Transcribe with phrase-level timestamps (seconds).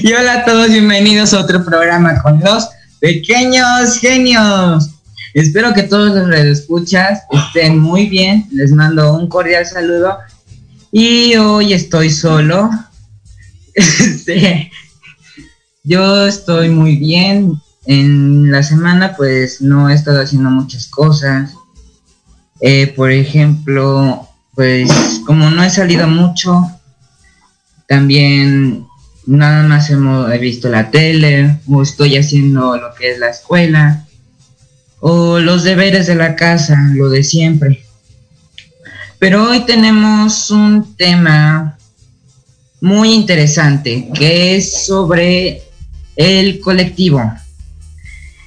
[0.00, 2.68] Y hola a todos, bienvenidos a otro programa con los
[3.00, 4.90] pequeños genios.
[5.34, 8.46] Espero que todos los escuchas estén muy bien.
[8.52, 10.18] Les mando un cordial saludo.
[10.92, 12.70] Y hoy estoy solo.
[13.74, 14.70] Este,
[15.82, 17.60] yo estoy muy bien.
[17.86, 21.50] En la semana pues no he estado haciendo muchas cosas.
[22.60, 24.90] Eh, por ejemplo, pues
[25.26, 26.68] como no he salido mucho,
[27.86, 28.87] también
[29.36, 34.06] nada más hemos, he visto la tele o estoy haciendo lo que es la escuela
[35.00, 37.84] o los deberes de la casa, lo de siempre.
[39.18, 41.78] Pero hoy tenemos un tema
[42.80, 45.62] muy interesante que es sobre
[46.16, 47.20] el colectivo.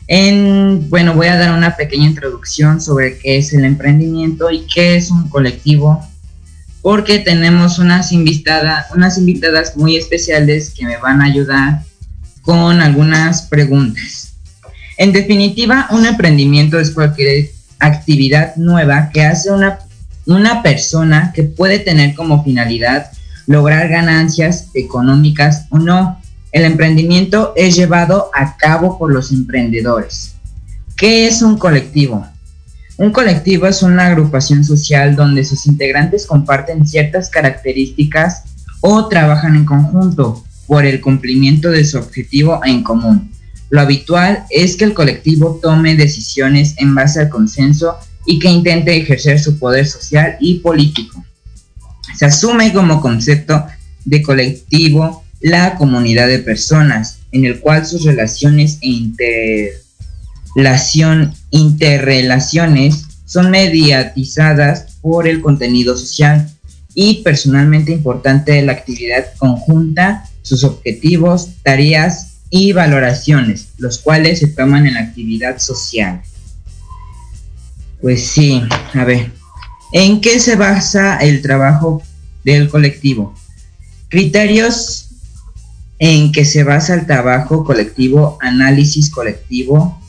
[0.08, 4.96] En, bueno, voy a dar una pequeña introducción sobre qué es el emprendimiento y qué
[4.96, 6.06] es un colectivo
[6.82, 11.84] porque tenemos unas, invitadas unas invitadas muy especiales que me van a ayudar
[12.42, 14.34] con algunas preguntas.
[14.98, 19.80] En definitiva, un emprendimiento es cualquier actividad nueva que hace una,
[20.26, 23.12] una persona que puede tener como finalidad
[23.48, 26.20] lograr ganancias económicas o no.
[26.52, 30.36] El emprendimiento es llevado a cabo por los emprendedores.
[30.98, 32.28] ¿Qué es un colectivo?
[33.02, 38.44] Un colectivo es una agrupación social donde sus integrantes comparten ciertas características
[38.80, 43.32] o trabajan en conjunto por el cumplimiento de su objetivo en común.
[43.72, 48.96] Lo habitual es que el colectivo tome decisiones en base al consenso y que intente
[48.96, 51.26] ejercer su poder social y político.
[52.16, 53.66] Se asume como concepto
[54.06, 58.90] de colectivo la comunidad de personas, en el cual sus relaciones e
[61.52, 66.50] interrelaciones son mediatizadas por el contenido social
[66.94, 74.48] y personalmente importante de la actividad conjunta, sus objetivos, tareas y valoraciones, los cuales se
[74.48, 76.22] toman en la actividad social.
[78.02, 78.62] Pues sí,
[78.94, 79.32] a ver,
[79.94, 82.02] ¿en qué se basa el trabajo
[82.44, 83.34] del colectivo?
[84.10, 85.10] Criterios
[86.00, 90.01] en que se basa el trabajo colectivo, análisis colectivo,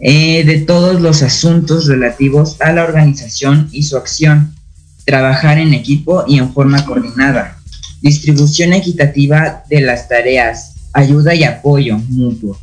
[0.00, 4.54] eh, de todos los asuntos relativos a la organización y su acción,
[5.04, 7.58] trabajar en equipo y en forma coordinada,
[8.00, 12.58] distribución equitativa de las tareas, ayuda y apoyo mutuo,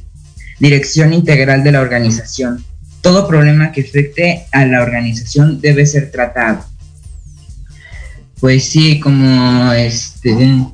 [0.59, 2.63] dirección integral de la organización.
[3.01, 6.65] Todo problema que afecte a la organización debe ser tratado.
[8.39, 10.65] Pues sí, como este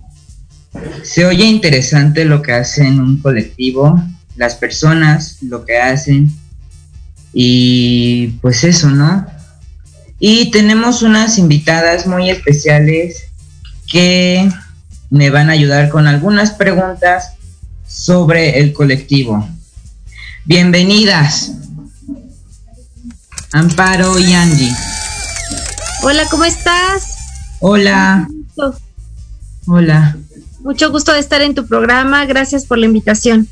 [1.04, 4.02] se oye interesante lo que hacen un colectivo,
[4.36, 6.32] las personas, lo que hacen,
[7.34, 9.26] y pues eso, ¿no?
[10.20, 13.24] Y tenemos unas invitadas muy especiales
[13.92, 14.50] que
[15.10, 17.34] me van a ayudar con algunas preguntas
[17.88, 19.48] sobre el colectivo.
[20.46, 21.52] Bienvenidas.
[23.52, 24.76] Amparo y Angie.
[26.02, 27.18] Hola, ¿cómo estás?
[27.60, 28.28] Hola.
[29.68, 30.18] Hola.
[30.62, 32.26] Mucho gusto de estar en tu programa.
[32.26, 33.48] Gracias por la invitación.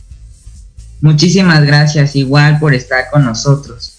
[1.02, 3.96] Muchísimas gracias igual por estar con nosotros.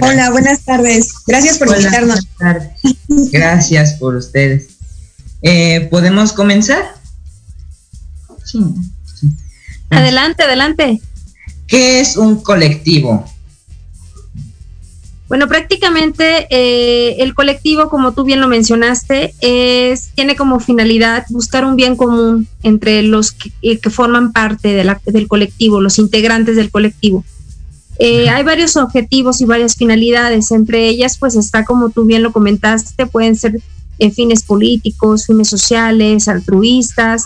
[0.00, 1.14] Hola, buenas tardes.
[1.26, 2.26] Gracias por invitarnos.
[3.08, 4.68] Gracias por ustedes.
[5.42, 6.94] Eh, ¿Podemos comenzar?
[8.44, 8.60] Sí.
[9.90, 11.00] Adelante, adelante.
[11.66, 13.24] ¿Qué es un colectivo?
[15.28, 21.64] Bueno, prácticamente eh, el colectivo, como tú bien lo mencionaste, es, tiene como finalidad buscar
[21.64, 27.24] un bien común entre los que, eh, forman parte del colectivo, los integrantes del colectivo.
[27.98, 32.30] Eh, hay varios objetivos y varias finalidades, entre ellas pues está, como tú bien lo
[32.30, 33.58] comentaste, pueden ser
[34.14, 37.24] fines políticos, fines sociales, altruistas,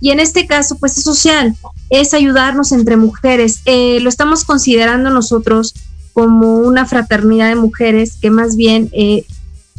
[0.00, 1.54] y en este caso pues es social,
[1.90, 3.60] es ayudarnos entre mujeres.
[3.66, 5.74] lo estamos considerando nosotros
[6.16, 9.26] como una fraternidad de mujeres que más bien eh,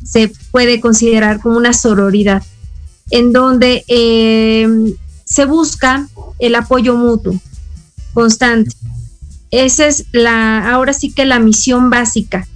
[0.05, 2.43] se puede considerar como una sororidad,
[3.09, 4.67] en donde eh,
[5.25, 6.07] se busca
[6.37, 7.33] el apoyo mutuo
[8.13, 8.69] constante.
[9.49, 12.47] Esa es la, ahora sí que la misión básica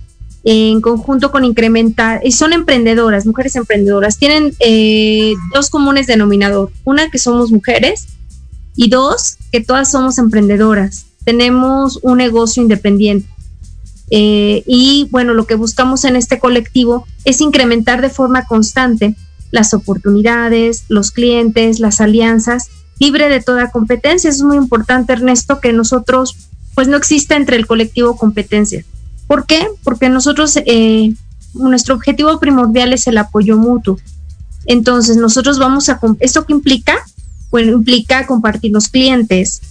[0.44, 7.10] en conjunto con incrementar, y son emprendedoras, mujeres emprendedoras, tienen eh, dos comunes denominador, una
[7.10, 8.06] que somos mujeres
[8.76, 13.31] y dos que todas somos emprendedoras, tenemos un negocio independiente.
[14.14, 19.16] Eh, y bueno, lo que buscamos en este colectivo es incrementar de forma constante
[19.52, 22.70] las oportunidades, los clientes, las alianzas,
[23.00, 24.30] libre de toda competencia.
[24.30, 26.36] Es muy importante, Ernesto, que nosotros,
[26.76, 28.84] pues no exista entre el colectivo competencia.
[29.28, 29.66] ¿Por qué?
[29.84, 31.14] Porque nosotros, eh,
[31.54, 33.98] nuestro objetivo primordial es el apoyo mutuo.
[34.66, 36.98] Entonces, nosotros vamos a, ¿esto qué implica?
[37.50, 39.62] Bueno, implica compartir los clientes,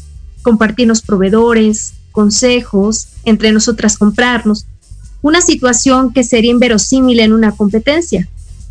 [0.42, 4.66] compartir los proveedores, consejos, entre nosotras comprarnos.
[5.22, 8.28] Una situación que sería inverosímil en una competencia,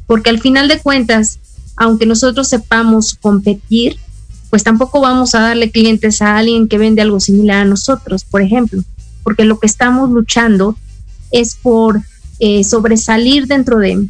[0.08, 1.40] porque al final de cuentas,
[1.76, 3.98] aunque nosotros sepamos competir,
[4.50, 8.42] pues tampoco vamos a darle clientes a alguien que vende algo similar a nosotros, por
[8.42, 8.84] ejemplo
[9.30, 10.76] porque lo que estamos luchando
[11.32, 12.02] es por
[12.40, 14.08] eh, sobresalir dentro de,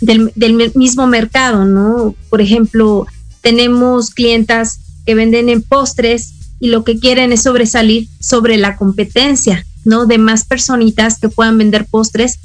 [0.00, 2.16] del, mismo mercado, ¿no?
[2.28, 3.06] Por ejemplo,
[3.42, 9.66] tenemos clientas que venden en postres y lo que quieren es sobresalir sobre la competencia,
[9.84, 10.06] ¿no?
[10.06, 12.38] De más personitas que puedan vender postres,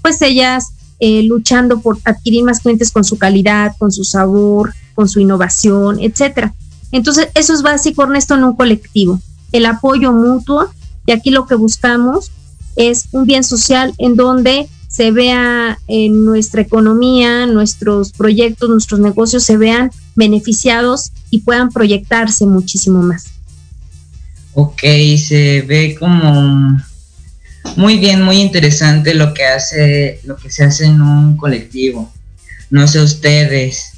[0.00, 0.68] pues ellas
[1.00, 5.98] eh, luchando por adquirir más clientes con su calidad, con su sabor, con su innovación,
[6.00, 6.54] etcétera.
[6.92, 9.20] Entonces, eso es básico, Ernesto, en un colectivo.
[9.52, 10.70] El apoyo mutuo
[11.04, 12.30] y aquí lo que buscamos
[12.76, 19.42] es un bien social en donde se vea en nuestra economía, nuestros proyectos, nuestros negocios
[19.42, 23.35] se vean beneficiados y puedan proyectarse muchísimo más.
[24.58, 24.80] Ok,
[25.18, 26.80] se ve como
[27.76, 32.10] muy bien, muy interesante lo que hace, lo que se hace en un colectivo.
[32.70, 33.92] No sé ustedes,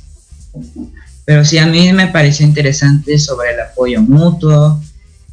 [1.25, 4.83] pero sí a mí me pareció interesante sobre el apoyo mutuo,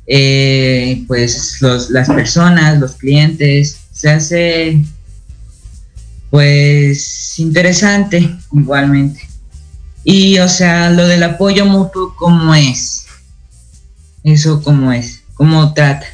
[0.06, 4.80] eh, pues las personas, los clientes, se hace
[6.30, 9.28] pues interesante igualmente.
[10.04, 13.05] Y o sea, lo del apoyo mutuo, ¿cómo es?
[14.26, 16.08] Eso cómo es, cómo trata.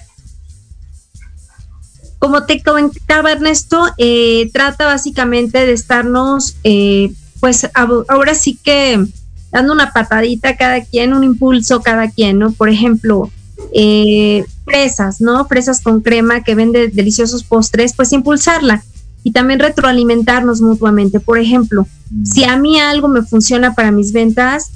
[2.19, 9.03] Como te comentaba Ernesto, eh, trata básicamente de estarnos, eh, pues ahora sí que
[9.49, 12.51] dando una patadita a cada quien, un impulso cada quien, ¿no?
[12.51, 13.31] Por ejemplo,
[13.73, 15.45] eh, fresas, ¿no?
[15.45, 18.83] Fresas con crema que vende deliciosos postres, pues impulsarla
[19.23, 21.21] y también retroalimentarnos mutuamente.
[21.21, 21.87] Por ejemplo,
[22.25, 24.71] si a mí algo me funciona para mis ventas,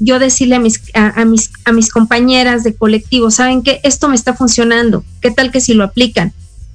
[0.00, 3.80] yo decirle a mis, a, mis, a mis compañeras de colectivo, ¿saben qué?
[3.82, 6.32] Esto me está funcionando, ¿qué tal que si lo aplican?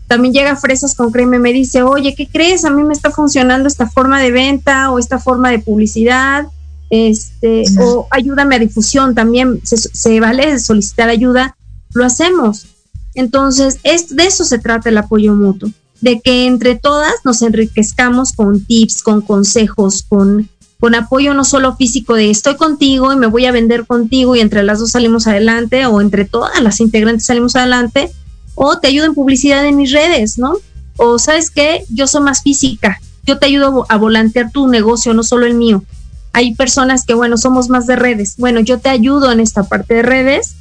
[0.07, 2.65] También llega Fresas con Crema y me dice, oye, ¿qué crees?
[2.65, 6.45] A mí me está funcionando esta forma de venta o esta forma de publicidad,
[6.89, 11.55] este, o ayúdame a difusión también, se, se vale solicitar ayuda
[11.93, 12.67] lo hacemos.
[13.15, 15.69] Entonces, es, de eso se trata el apoyo mutuo,
[16.01, 20.49] de que entre todas nos enriquezcamos con tips, con consejos, con,
[20.83, 24.41] con apoyo no solo físico de estoy contigo y me voy a vender contigo y
[24.41, 28.11] entre las dos salimos adelante o entre todas las integrantes salimos adelante
[28.55, 30.57] o te ayudo en publicidad en mis redes, ¿no?
[30.97, 35.23] O sabes qué, yo soy más física, yo te ayudo a volantear tu negocio, no
[35.23, 35.85] solo el mío.
[36.33, 38.35] Hay personas que, bueno, somos más de redes.
[38.37, 40.55] Bueno, yo te ayudo en esta parte de redes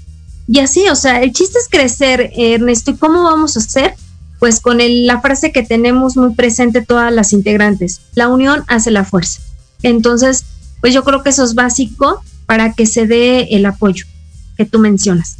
[0.46, 2.92] y así, o sea, el chiste es crecer, Ernesto.
[2.92, 3.96] ¿Y cómo vamos a hacer?
[4.38, 9.04] Pues con la frase que tenemos muy presente todas las integrantes, la unión hace la
[9.04, 9.40] fuerza.
[9.82, 10.44] Entonces,
[10.80, 14.04] pues yo creo que eso es básico para que se dé el apoyo
[14.56, 15.36] que tú mencionas.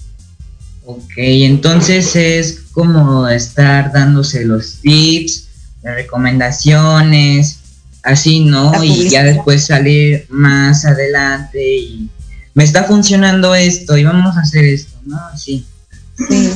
[0.85, 5.49] Ok, entonces es como estar dándose los tips,
[5.83, 7.59] las recomendaciones,
[8.03, 8.83] así, ¿no?
[8.83, 12.09] Y ya después salir más adelante y
[12.55, 15.19] me está funcionando esto y vamos a hacer esto, ¿no?
[15.37, 15.65] Sí.
[16.29, 16.51] Sí.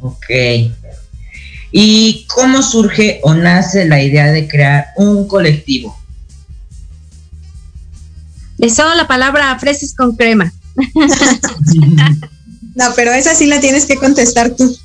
[0.00, 0.26] Ok.
[1.72, 5.96] ¿Y cómo surge o nace la idea de crear un colectivo?
[8.58, 10.52] Les doy la palabra a fresas con crema.
[12.74, 14.76] no, pero esa sí la tienes que contestar tú.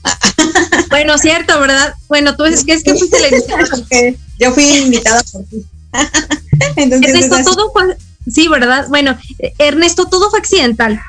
[0.90, 1.94] bueno, cierto, ¿verdad?
[2.08, 3.64] Bueno, tú es que es que fuiste la invitada.
[4.40, 5.66] Yo fui invitada por ti.
[6.76, 7.96] Entonces, todo fue,
[8.30, 8.88] Sí, ¿verdad?
[8.90, 9.18] Bueno,
[9.58, 11.02] Ernesto, todo fue accidental.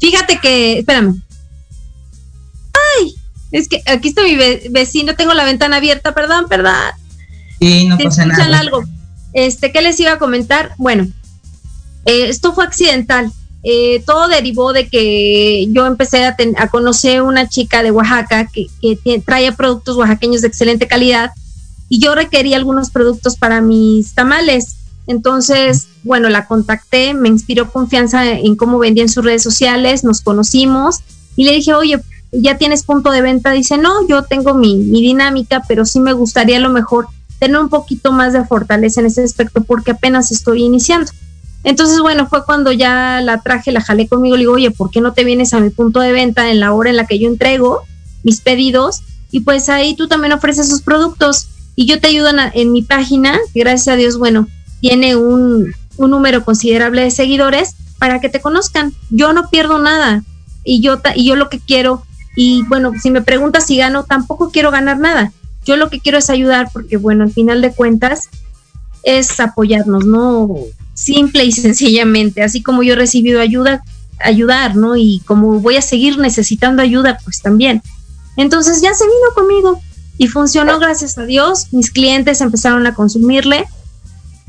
[0.00, 1.20] Fíjate que, espérame.
[2.98, 3.14] Ay,
[3.50, 4.36] es que aquí está mi
[4.70, 6.74] vecino, tengo la ventana abierta, perdón, perdón.
[7.60, 8.58] Sí, no pasa nada.
[8.58, 8.84] algo.
[9.32, 10.74] Este, ¿qué les iba a comentar?
[10.76, 11.08] Bueno,
[12.04, 13.32] eh, esto fue accidental.
[13.62, 18.66] Eh, todo derivó de que yo empecé a, a conocer una chica de Oaxaca que,
[18.80, 21.30] que trae productos oaxaqueños de excelente calidad
[21.88, 24.76] y yo requería algunos productos para mis tamales.
[25.06, 30.20] Entonces, bueno, la contacté, me inspiró confianza en cómo vendía en sus redes sociales, nos
[30.20, 31.00] conocimos
[31.36, 32.00] y le dije, oye,
[32.32, 36.12] ya tienes punto de venta, dice, no, yo tengo mi, mi dinámica, pero sí me
[36.12, 37.06] gustaría a lo mejor
[37.38, 41.10] tener un poquito más de fortaleza en ese aspecto porque apenas estoy iniciando.
[41.64, 45.00] Entonces, bueno, fue cuando ya la traje, la jalé conmigo, le digo, oye, ¿por qué
[45.00, 47.26] no te vienes a mi punto de venta en la hora en la que yo
[47.26, 47.82] entrego
[48.22, 49.02] mis pedidos?
[49.30, 53.38] Y pues ahí tú también ofreces sus productos y yo te ayudo en, mi página,
[53.54, 54.46] gracias a Dios, bueno,
[54.80, 58.92] tiene un, un número considerable de seguidores para que te conozcan.
[59.10, 60.22] Yo no pierdo nada
[60.64, 62.04] y yo, y yo lo que quiero,
[62.36, 65.32] y bueno, si me preguntas si gano, tampoco quiero ganar nada.
[65.64, 68.28] Yo lo que quiero es ayudar porque, bueno, al final de cuentas
[69.02, 70.54] es apoyarnos, ¿no?
[71.04, 73.84] Simple y sencillamente, así como yo he recibido ayuda,
[74.20, 74.96] ayudar, ¿no?
[74.96, 77.82] Y como voy a seguir necesitando ayuda, pues también.
[78.38, 79.82] Entonces ya se vino conmigo
[80.16, 81.66] y funcionó gracias a Dios.
[81.72, 83.66] Mis clientes empezaron a consumirle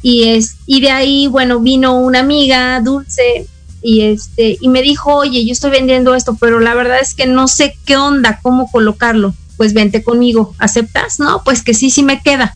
[0.01, 3.47] y es y de ahí, bueno, vino una amiga, Dulce,
[3.81, 7.25] y este y me dijo, "Oye, yo estoy vendiendo esto, pero la verdad es que
[7.25, 11.19] no sé qué onda, cómo colocarlo." Pues vente conmigo, ¿aceptas?
[11.19, 12.55] No, pues que sí, sí me queda.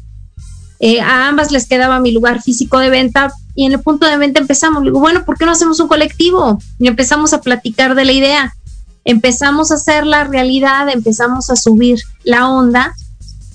[0.80, 4.18] Eh, a ambas les quedaba mi lugar físico de venta y en el punto de
[4.18, 4.84] venta empezamos.
[4.84, 6.60] digo, bueno, ¿por qué no hacemos un colectivo?
[6.80, 8.56] Y empezamos a platicar de la idea.
[9.04, 12.94] Empezamos a hacer la realidad, empezamos a subir la onda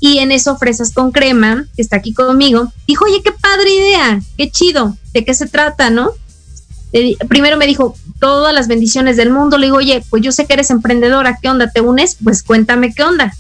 [0.00, 4.21] y en eso Fresas con Crema, que está aquí conmigo, dijo, oye, qué padre idea,
[4.37, 6.11] qué chido, ¿de qué se trata, no?
[7.28, 10.52] primero me dijo, todas las bendiciones del mundo, le digo, oye, pues yo sé que
[10.52, 11.71] eres emprendedora, ¿qué onda?
[11.71, 12.16] ¿Te unes?
[12.23, 13.35] Pues cuéntame qué onda.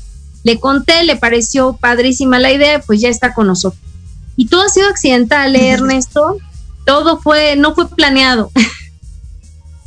[0.44, 3.82] Le conté, le pareció padrísima la idea, pues ya está con nosotros.
[4.36, 6.36] Y todo ha sido accidental, ¿eh, Ernesto.
[6.86, 8.50] Todo fue, no fue planeado.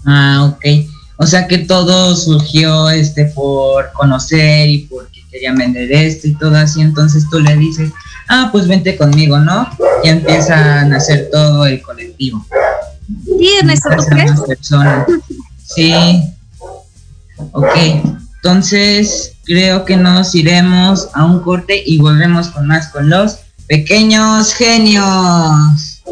[0.09, 0.87] Ah, ok.
[1.17, 6.55] O sea que todo surgió este por conocer y porque quería vender esto y todo
[6.55, 6.79] así.
[6.79, 7.91] Entonces tú le dices,
[8.29, 9.69] ah, pues vente conmigo, ¿no?
[10.05, 12.45] Y empiezan a hacer todo el colectivo.
[13.25, 14.31] Sí, Ernesto, ¿tú crees?
[15.65, 15.93] Sí.
[17.51, 17.75] Ok.
[18.35, 24.53] Entonces, creo que nos iremos a un corte y volvemos con más con los pequeños
[24.53, 26.03] genios.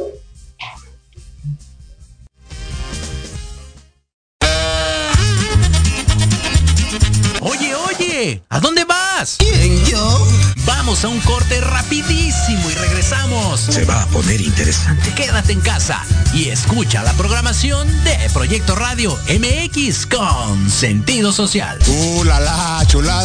[7.42, 9.36] Oye, oye, ¿a dónde vas?
[9.38, 10.28] ¿Quién, yo?
[10.66, 13.60] Vamos a un corte rapidísimo y regresamos.
[13.60, 15.14] Se va a poner interesante.
[15.14, 16.02] Quédate en casa
[16.34, 21.80] y escucha la programación de Proyecto Radio MX con sentido social.
[21.88, 23.25] ¡Uh, la, la chulada!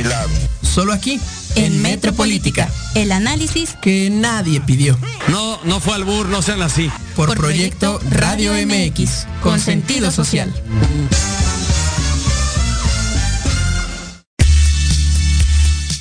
[0.61, 1.19] Solo aquí,
[1.55, 2.69] en, Metropolítica.
[2.95, 4.97] El análisis que nadie pidió.
[5.27, 6.89] No, no fue albur, no sean así.
[7.15, 10.53] Por, Por proyecto, proyecto Radio MX, con sentido social.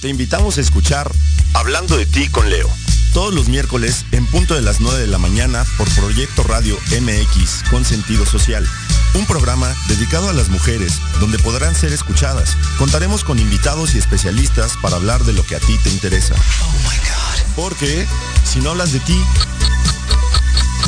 [0.00, 1.10] te invitamos a escuchar
[1.52, 2.68] Hablando de ti con Leo.
[3.12, 7.68] Todos los miércoles en punto de las 9 de la mañana por Proyecto Radio MX
[7.70, 8.66] con sentido social.
[9.14, 12.56] Un programa dedicado a las mujeres donde podrán ser escuchadas.
[12.78, 16.34] Contaremos con invitados y especialistas para hablar de lo que a ti te interesa.
[16.62, 17.54] Oh my God.
[17.56, 18.06] Porque
[18.44, 19.20] si no hablas de ti,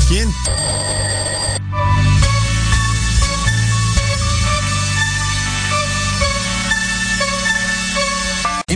[0.07, 0.33] ¿quién?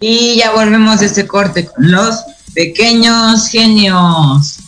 [0.00, 2.16] Y ya volvemos de este corte con los
[2.54, 4.58] pequeños genios.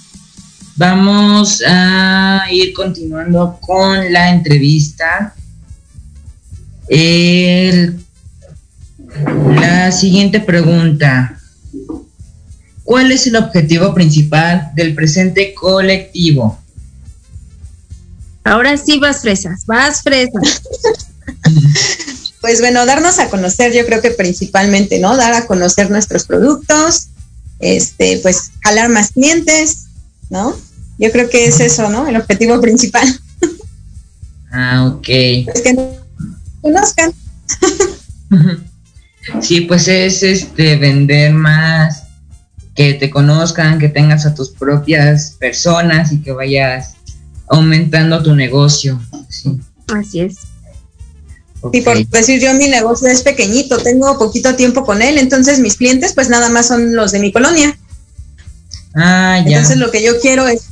[0.76, 5.34] Vamos a ir continuando con la entrevista.
[6.88, 8.00] El-
[9.60, 11.38] la siguiente pregunta.
[12.84, 16.58] ¿Cuál es el objetivo principal del presente colectivo?
[18.44, 20.62] Ahora sí vas fresas, vas fresas.
[22.40, 25.16] Pues bueno, darnos a conocer, yo creo que principalmente, ¿no?
[25.16, 27.08] Dar a conocer nuestros productos,
[27.58, 29.86] este, pues jalar más clientes,
[30.30, 30.56] ¿no?
[30.98, 32.06] Yo creo que es eso, ¿no?
[32.06, 33.06] El objetivo principal.
[34.50, 35.08] Ah, ok.
[35.08, 35.96] Es que nos
[36.62, 37.12] conozcan.
[39.42, 42.04] Sí, pues es este vender más,
[42.74, 46.94] que te conozcan, que tengas a tus propias personas y que vayas
[47.48, 49.00] aumentando tu negocio.
[49.28, 49.60] Sí.
[49.88, 50.36] Así es.
[51.72, 55.76] Y por decir yo, mi negocio es pequeñito, tengo poquito tiempo con él, entonces mis
[55.76, 57.76] clientes pues nada más son los de mi colonia.
[58.94, 59.58] Ah, ya.
[59.58, 60.66] Entonces lo que yo quiero es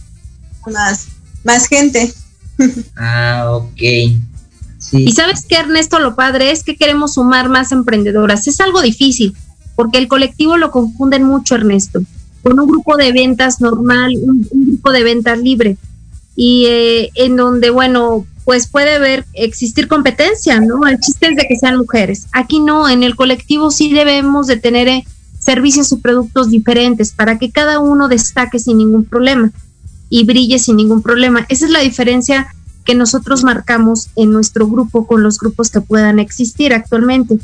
[0.66, 1.07] más,
[1.44, 2.12] más gente.
[2.96, 3.83] Ah, ok.
[4.92, 8.46] Y sabes que Ernesto, lo padre es que queremos sumar más emprendedoras.
[8.46, 9.37] Es algo difícil,
[9.75, 12.01] porque el colectivo lo confunden mucho, Ernesto,
[12.42, 15.77] con un grupo de ventas normal, un, un grupo de ventas libre,
[16.35, 20.87] y eh, en donde, bueno, pues puede haber, existir competencia, ¿no?
[20.87, 22.28] El chiste es de que sean mujeres.
[22.32, 25.04] Aquí no, en el colectivo sí debemos de tener eh,
[25.40, 29.50] servicios y productos diferentes para que cada uno destaque sin ningún problema
[30.09, 31.44] y brille sin ningún problema.
[31.48, 32.46] Esa es la diferencia
[32.85, 37.38] que nosotros marcamos en nuestro grupo con los grupos que puedan existir actualmente.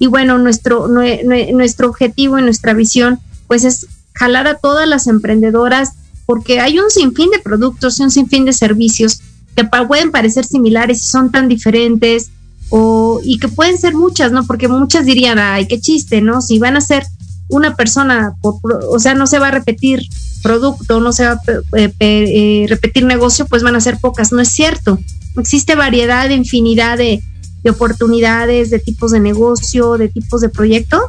[0.00, 4.88] Y bueno, nuestro, nue- nue- nuestro objetivo y nuestra visión pues es jalar a todas
[4.88, 5.92] las emprendedoras
[6.26, 9.20] porque hay un sinfín de productos y un sinfín de servicios
[9.64, 12.30] pueden parecer similares y son tan diferentes
[12.68, 14.46] o, y que pueden ser muchas, ¿no?
[14.46, 16.40] Porque muchas dirían, ay, qué chiste, ¿no?
[16.40, 17.04] Si van a ser
[17.48, 20.02] una persona, o sea, no se va a repetir
[20.42, 21.40] producto, no se va a
[21.76, 24.30] eh, pe- repetir negocio, pues van a ser pocas.
[24.32, 24.98] No es cierto.
[25.36, 27.20] Existe variedad, infinidad de,
[27.64, 31.00] de oportunidades, de tipos de negocio, de tipos de proyecto,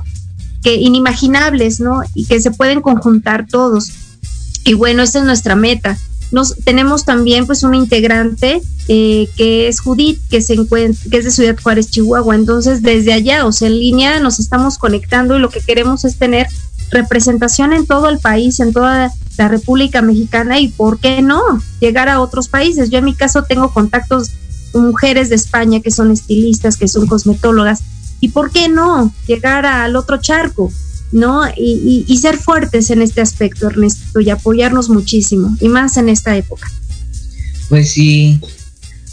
[0.64, 2.02] que inimaginables, ¿no?
[2.16, 3.92] Y que se pueden conjuntar todos.
[4.66, 5.98] Y bueno, esa es nuestra meta.
[6.32, 11.26] Nos, tenemos también pues una integrante eh, que es Judith, que se encuentra, que es
[11.26, 12.36] de Ciudad Juárez, Chihuahua.
[12.36, 16.18] Entonces, desde allá, o sea, en línea nos estamos conectando y lo que queremos es
[16.18, 16.48] tener
[16.92, 21.42] representación en todo el país, en toda la República Mexicana y, ¿por qué no?
[21.80, 22.90] Llegar a otros países.
[22.90, 24.32] Yo en mi caso tengo contactos
[24.72, 27.82] con mujeres de España que son estilistas, que son cosmetólogas.
[28.20, 29.14] ¿Y por qué no?
[29.26, 30.72] Llegar al otro charco,
[31.12, 31.48] ¿no?
[31.56, 36.10] Y, y- y ser fuertes en este aspecto, Ernesto, y apoyarnos muchísimo, y más en
[36.10, 36.72] esta época.
[37.70, 38.40] Pues sí,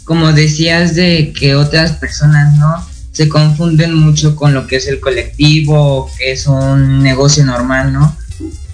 [0.03, 2.75] como decías de que otras personas, ¿no?
[3.11, 8.15] Se confunden mucho con lo que es el colectivo, que es un negocio normal, ¿no?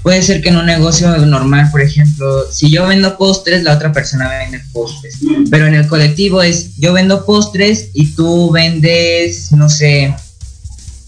[0.04, 3.92] Puede ser que en un negocio normal, por ejemplo, si yo vendo postres, la otra
[3.92, 5.16] persona vende postres.
[5.50, 10.14] Pero en el colectivo es, yo vendo postres y tú vendes, no sé,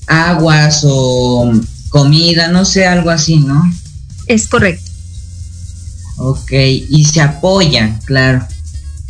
[0.07, 1.51] aguas o
[1.97, 3.63] comida, no sé, algo así, ¿no?
[4.27, 4.89] Es correcto.
[6.17, 8.45] Ok, y se apoyan, claro.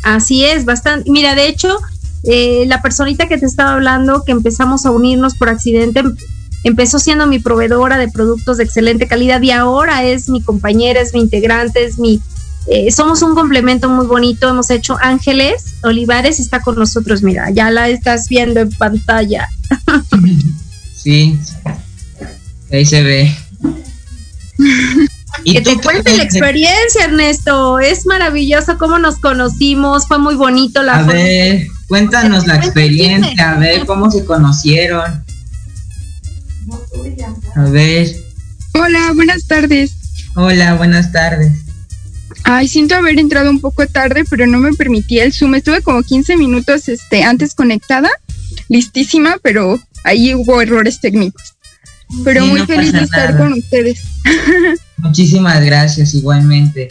[0.02, 1.10] Así es, bastante.
[1.10, 1.78] Mira, de hecho,
[2.24, 6.16] eh, la personita que te estaba hablando, que empezamos a unirnos por accidente, em-
[6.64, 11.14] empezó siendo mi proveedora de productos de excelente calidad y ahora es mi compañera, es
[11.14, 12.20] mi integrante, es mi...
[12.70, 17.70] eh, somos un complemento muy bonito, hemos hecho Ángeles Olivares, está con nosotros, mira, ya
[17.70, 19.48] la estás viendo en pantalla.
[20.94, 21.38] Sí.
[22.72, 23.34] Ahí se ve.
[25.44, 27.78] que te cuente la experiencia, Ernesto.
[27.78, 33.52] Es maravilloso cómo nos conocimos, fue muy bonito la A forma- ver, cuéntanos la experiencia,
[33.52, 35.24] a ver cómo se conocieron.
[37.56, 38.08] A ver,
[38.74, 39.92] Hola, buenas tardes.
[40.36, 41.52] hola, buenas tardes.
[42.44, 45.54] Ay, siento haber entrado un poco tarde, pero no me permitía el Zoom.
[45.54, 48.10] Estuve como 15 minutos este, antes conectada,
[48.68, 51.54] listísima, pero ahí hubo errores técnicos.
[52.24, 53.38] Pero Sí, muy no feliz de estar nada.
[53.38, 54.00] con ustedes.
[54.96, 56.88] Muchísimas gracias, igualmente.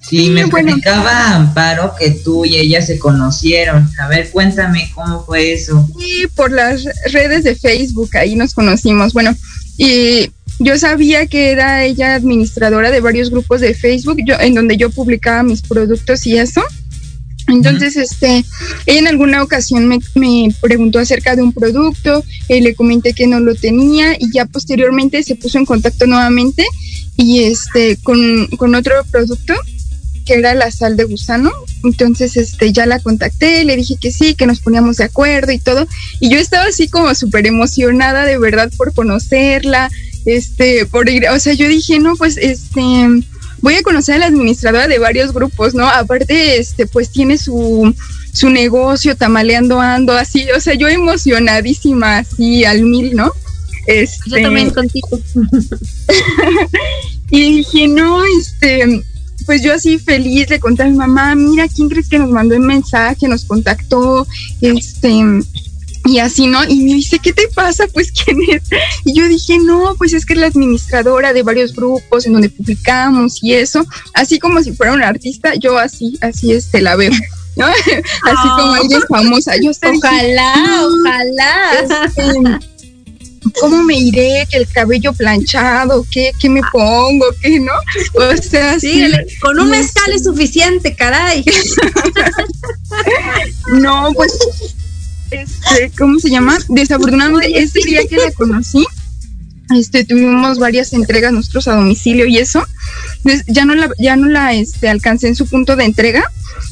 [0.00, 3.88] Sí, me platicaba Amparo que tú y ella se conocieron.
[3.98, 5.88] A ver, cuéntame cómo fue eso.
[5.98, 9.12] Sí, por las redes de Facebook, ahí nos conocimos.
[9.12, 9.36] Bueno,
[9.78, 14.76] y yo sabía que era ella administradora de varios grupos de Facebook, yo, en donde
[14.76, 16.62] yo publicaba mis productos y eso.
[17.48, 18.44] Entonces, este,
[18.86, 19.98] en alguna ocasión me,
[20.60, 25.22] preguntó acerca de un producto, eh, le comenté que no lo tenía y ya posteriormente
[25.22, 26.64] se puso en contacto nuevamente
[27.16, 29.54] y este con, con otro producto
[30.24, 31.50] que era la sal de gusano.
[31.82, 35.58] Entonces, este, ya la contacté, le dije que sí, que nos poníamos de acuerdo y
[35.58, 35.86] todo.
[36.20, 39.90] Y yo estaba así como súper emocionada de verdad por conocerla,
[40.26, 42.80] este, por ir, o sea, yo dije, no, pues, este,
[43.62, 45.86] voy a conocer a la administradora de varios grupos, ¿no?
[45.86, 47.94] Aparte, este, pues tiene su,
[48.32, 53.32] su negocio, tamaleando ando, así, o sea, yo emocionadísima, así, al mil, ¿no?
[53.86, 55.08] Este, yo también contigo.
[57.30, 59.02] y dije, no, este,
[59.46, 62.54] pues yo así feliz le conté a mi mamá, mira, ¿quién crees que nos mandó
[62.54, 64.26] el mensaje, nos contactó,
[64.60, 65.08] este,
[66.10, 66.64] y así, ¿no?
[66.64, 67.86] Y me dice, ¿qué te pasa?
[67.92, 68.62] Pues, ¿quién es?
[69.04, 72.48] Y yo dije, no, pues es que es la administradora de varios grupos en donde
[72.48, 77.12] publicamos y eso, así como si fuera una artista, yo así, así este, la veo.
[77.56, 77.66] ¿no?
[77.66, 79.54] Así como ella famosa.
[79.60, 82.06] Yo ojalá, ojalá.
[82.06, 82.60] Este,
[83.60, 84.46] ¿cómo me iré?
[84.50, 87.26] Que el cabello planchado, ¿qué, qué me pongo?
[87.40, 87.72] ¿Qué no?
[88.14, 89.10] O sea, sí.
[89.40, 91.44] con un mezcal es suficiente, caray.
[93.80, 94.38] no, pues,
[95.30, 96.58] este, ¿cómo se llama?
[96.68, 98.84] Desafortunadamente, ese día que la conocí,
[99.76, 102.66] este, tuvimos varias entregas nosotros a domicilio y eso.
[103.46, 106.24] ya no la, ya no la este, alcancé en su punto de entrega,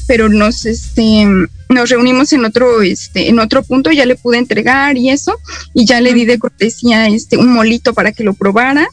[0.07, 1.25] pero nos, este,
[1.69, 5.35] nos reunimos en otro, este, en otro punto, ya le pude entregar y eso,
[5.73, 8.87] y ya le di de cortesía este, un molito para que lo probara.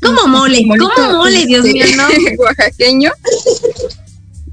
[0.00, 0.62] ¿Cómo mole?
[0.66, 2.04] ¿Cómo mole, Dios mío, no?
[2.38, 3.10] oaxaqueño,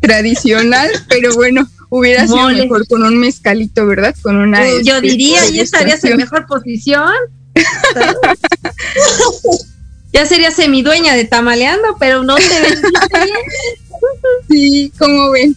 [0.01, 4.15] tradicional, pero bueno, hubiera sido mejor con un mezcalito, ¿verdad?
[4.21, 4.63] Con una.
[4.83, 7.13] yo este, diría, ya estarías en mejor posición.
[10.13, 13.27] ya sería semidueña de tamaleando, pero no te vendiste bien.
[14.49, 15.55] Sí, ¿cómo ven?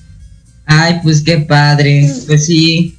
[0.64, 2.10] Ay, pues qué padre.
[2.26, 2.96] Pues sí,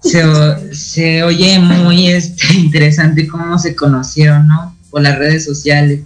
[0.00, 4.76] se, oye muy este, interesante cómo se conocieron, ¿no?
[4.90, 6.00] Por las redes sociales.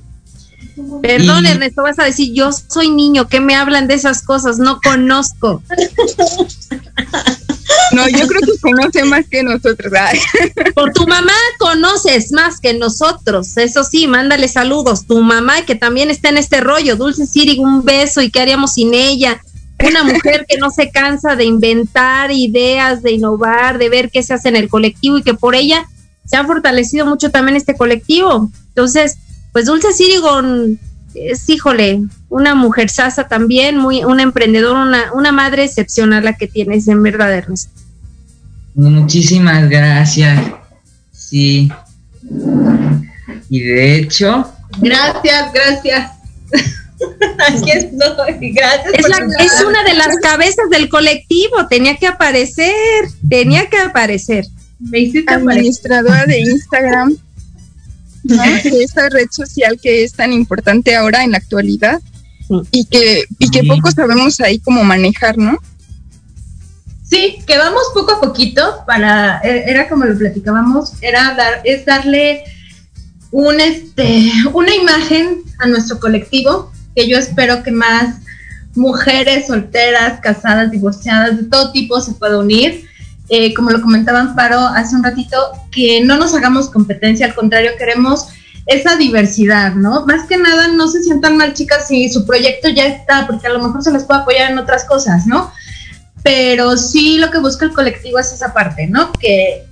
[1.03, 4.59] Perdón, Ernesto, vas a decir, yo soy niño, ¿qué me hablan de esas cosas?
[4.59, 5.63] No conozco.
[7.93, 9.93] No, yo creo que conoce más que nosotros.
[10.75, 13.57] Por tu mamá conoces más que nosotros.
[13.57, 15.07] Eso sí, mándale saludos.
[15.07, 16.97] Tu mamá que también está en este rollo.
[16.97, 19.41] Dulce Siri, un beso y qué haríamos sin ella.
[19.87, 24.35] Una mujer que no se cansa de inventar ideas, de innovar, de ver qué se
[24.35, 25.87] hace en el colectivo y que por ella
[26.25, 28.51] se ha fortalecido mucho también este colectivo.
[28.69, 29.19] Entonces,
[29.53, 30.79] pues Dulce Sirigon
[31.15, 36.49] es, híjole, una mujer sasa también, muy, una emprendedora, una, una madre excepcional la que
[36.49, 37.71] tienes, en verdad, Ernesto.
[38.75, 40.41] Muchísimas gracias.
[41.13, 41.71] Sí.
[43.51, 44.51] Y de hecho.
[44.79, 46.13] Gracias, gracias.
[47.49, 48.95] Aquí estoy, gracias.
[48.95, 54.47] Es, es una de las cabezas del colectivo, tenía que aparecer, tenía que aparecer.
[54.79, 57.17] Me hiciste administradora de Instagram,
[58.63, 62.01] de esta red social que es tan importante ahora en la actualidad
[62.71, 65.59] y que, y que poco sabemos ahí cómo manejar, ¿no?
[67.03, 71.85] Sí, que vamos poco a poquito para, e, era como lo platicábamos, era dar, es
[71.85, 72.45] darle
[73.31, 78.17] un este, una imagen a nuestro colectivo, que yo espero que más
[78.75, 82.87] mujeres solteras, casadas, divorciadas, de todo tipo se puedan unir.
[83.35, 85.37] Eh, como lo comentaban Paro hace un ratito,
[85.71, 88.27] que no nos hagamos competencia, al contrario, queremos
[88.67, 90.05] esa diversidad, ¿no?
[90.05, 93.51] Más que nada, no se sientan mal, chicas, si su proyecto ya está, porque a
[93.51, 95.51] lo mejor se les puede apoyar en otras cosas, ¿no?
[96.23, 99.13] pero sí lo que busca el colectivo es esa parte, ¿no?
[99.13, 99.67] Que,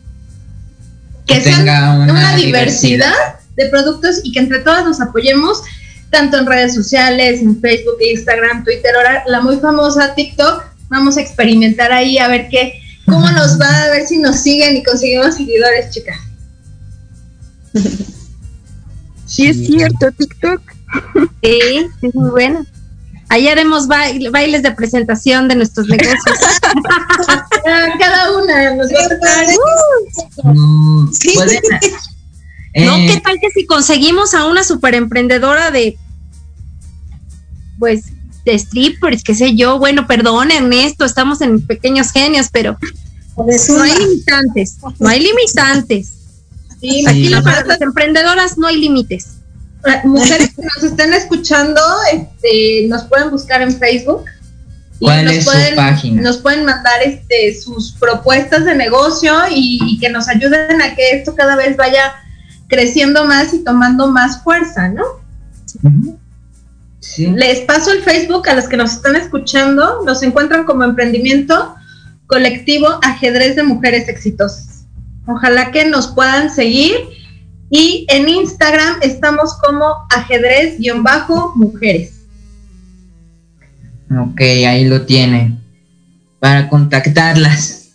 [1.26, 3.12] que, sea una, diversidad,
[3.56, 5.62] de productos y que entre todas nos apoyemos,
[6.10, 11.20] tanto en redes sociales, en Facebook, Instagram, Twitter, ahora la muy famosa TikTok, vamos a
[11.20, 15.34] experimentar ahí a ver qué, cómo nos va, a ver si nos siguen y conseguimos
[15.34, 16.18] seguidores, chicas.
[19.26, 20.60] Sí, es cierto, TikTok.
[21.42, 22.66] Sí, es muy buena.
[23.28, 26.18] Ahí haremos bailes de presentación de nuestros negocios.
[27.98, 28.98] Cada una nos va
[30.42, 35.96] a mm, No, ¿qué eh, tal que si conseguimos a una super emprendedora de,
[37.78, 38.02] pues,
[38.46, 39.78] strippers, qué sé yo?
[39.78, 42.76] Bueno, perdón, Ernesto, estamos en pequeños genios, pero
[43.36, 46.12] no hay limitantes, no hay limitantes.
[47.06, 49.36] Aquí para las emprendedoras no hay límites.
[50.04, 51.80] Mujeres que nos estén escuchando,
[52.12, 54.24] este, nos pueden buscar en Facebook.
[54.98, 56.22] y ¿Cuál nos es su pueden, página?
[56.22, 61.12] Nos pueden mandar este, sus propuestas de negocio y, y que nos ayuden a que
[61.12, 62.14] esto cada vez vaya
[62.68, 65.02] creciendo más y tomando más fuerza, ¿no?
[67.36, 70.02] Les paso el Facebook a los que nos están escuchando.
[70.04, 71.74] Nos encuentran como emprendimiento
[72.26, 74.84] colectivo ajedrez de mujeres exitosas.
[75.26, 76.94] Ojalá que nos puedan seguir.
[77.70, 82.12] Y en Instagram estamos como ajedrez-mujeres.
[84.10, 85.60] Ok, ahí lo tienen.
[86.40, 87.90] Para contactarlas.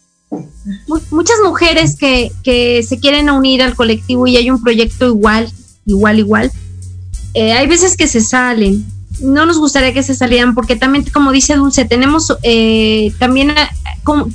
[0.87, 5.51] Mu- muchas mujeres que, que se quieren unir al colectivo y hay un proyecto igual,
[5.85, 6.51] igual, igual.
[7.33, 8.85] eh, hay veces que se salen.
[9.21, 13.69] No nos gustaría que se salieran porque también, como dice Dulce, tenemos eh, también eh,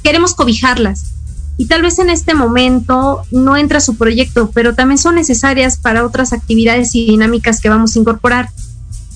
[0.03, 1.13] queremos cobijarlas.
[1.59, 6.07] Y tal vez en este momento no entra su proyecto, pero también son necesarias para
[6.07, 8.49] otras actividades y dinámicas que vamos a incorporar.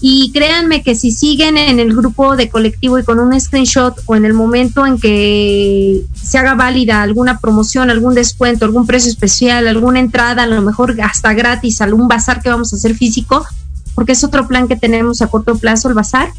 [0.06, 4.16] Y créanme que si siguen en el grupo de colectivo y con un screenshot o
[4.16, 9.66] en el momento en que se haga válida alguna promoción, algún descuento, algún precio especial,
[9.66, 13.46] alguna entrada, a lo mejor hasta gratis, algún bazar que vamos a hacer físico,
[13.94, 16.32] porque es otro plan que tenemos a corto plazo, el bazar.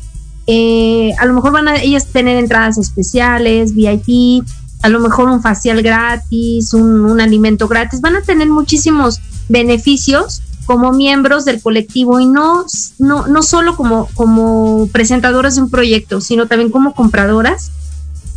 [0.47, 4.45] Eh, a lo mejor van a ellas tener entradas especiales, VIP,
[4.81, 10.41] a lo mejor un facial gratis, un, un alimento gratis, van a tener muchísimos beneficios
[10.65, 12.65] como miembros del colectivo y no,
[12.97, 17.71] no, no solo como, como presentadoras de un proyecto, sino también como compradoras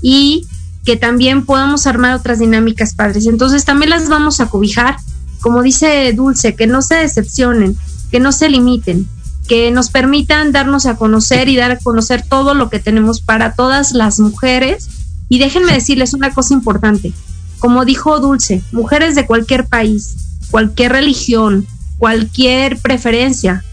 [0.03, 0.47] y
[0.85, 3.27] que también podamos armar otras dinámicas padres.
[3.27, 4.97] Entonces también las vamos a cobijar,
[5.41, 7.77] como dice Dulce, que no se decepcionen,
[8.11, 9.09] que no se limiten,
[9.47, 13.55] que nos permitan darnos a conocer y dar a conocer todo lo que tenemos para
[13.55, 14.89] todas las mujeres.
[15.29, 17.13] Y déjenme decirles una cosa importante,
[17.59, 21.67] como dijo Dulce, mujeres de cualquier país, cualquier religión,
[21.99, 23.65] cualquier preferencia,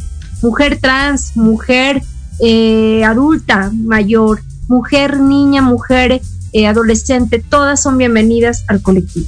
[0.41, 2.01] mujer trans, mujer
[2.39, 6.21] eh, adulta, mayor, mujer, niña, mujer,
[6.53, 9.27] eh, adolescente, todas son bienvenidas al colectivo,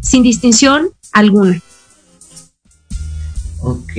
[0.00, 1.60] sin distinción alguna.
[3.60, 3.92] Ok,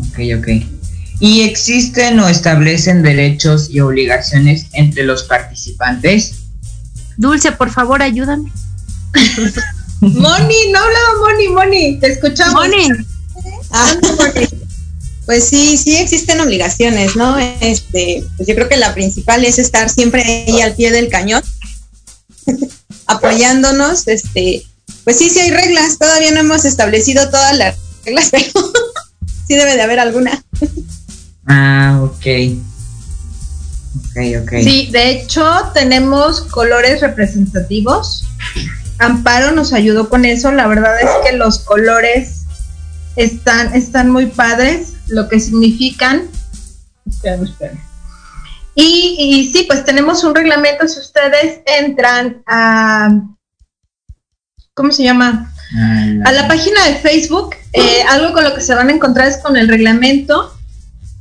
[0.00, 0.48] ok, ok.
[1.20, 6.34] ¿Y existen o establecen derechos y obligaciones entre los participantes?
[7.16, 8.50] Dulce, por favor, ayúdame.
[10.00, 12.54] Moni, no hablaba Moni, Moni, te escuchamos.
[12.54, 12.88] Moni.
[13.70, 13.94] Ah,
[15.26, 17.38] pues sí, sí existen obligaciones, ¿no?
[17.38, 21.42] Este, pues yo creo que la principal es estar siempre ahí al pie del cañón,
[23.06, 24.66] apoyándonos, este,
[25.04, 28.72] pues sí, sí hay reglas, todavía no hemos establecido todas las reglas, pero
[29.46, 30.42] sí debe de haber alguna.
[31.46, 32.26] Ah, ok.
[33.96, 34.50] Ok, ok.
[34.62, 38.26] Sí, de hecho tenemos colores representativos.
[38.98, 40.52] Amparo nos ayudó con eso.
[40.52, 42.44] La verdad es que los colores
[43.16, 46.28] están, están muy padres, lo que significan.
[47.06, 47.80] Espérame, espérame.
[48.74, 50.88] Y, y sí, pues tenemos un reglamento.
[50.88, 53.20] Si ustedes entran a.
[54.74, 55.53] ¿Cómo se llama?
[56.24, 59.38] A la página de Facebook, eh, algo con lo que se van a encontrar es
[59.38, 60.54] con el reglamento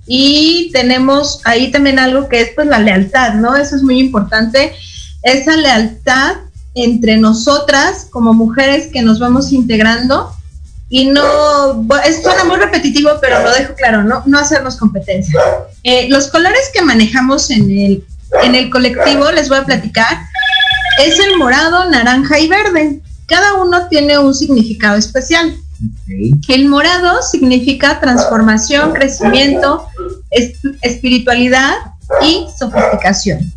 [0.06, 3.56] y tenemos ahí también algo que es pues la lealtad, ¿no?
[3.56, 4.74] Eso es muy importante,
[5.24, 6.36] esa lealtad
[6.76, 10.36] entre nosotras como mujeres que nos vamos integrando
[10.90, 15.40] y no, es suena muy repetitivo, pero lo dejo claro, no, no hacernos competencia.
[15.84, 18.04] Eh, los colores que manejamos en el,
[18.44, 20.20] en el colectivo, les voy a platicar,
[21.04, 23.00] es el morado, naranja y verde.
[23.34, 25.56] Cada uno tiene un significado especial.
[26.48, 29.88] El morado significa transformación, crecimiento,
[30.30, 31.74] es- espiritualidad
[32.22, 33.52] y sofisticación.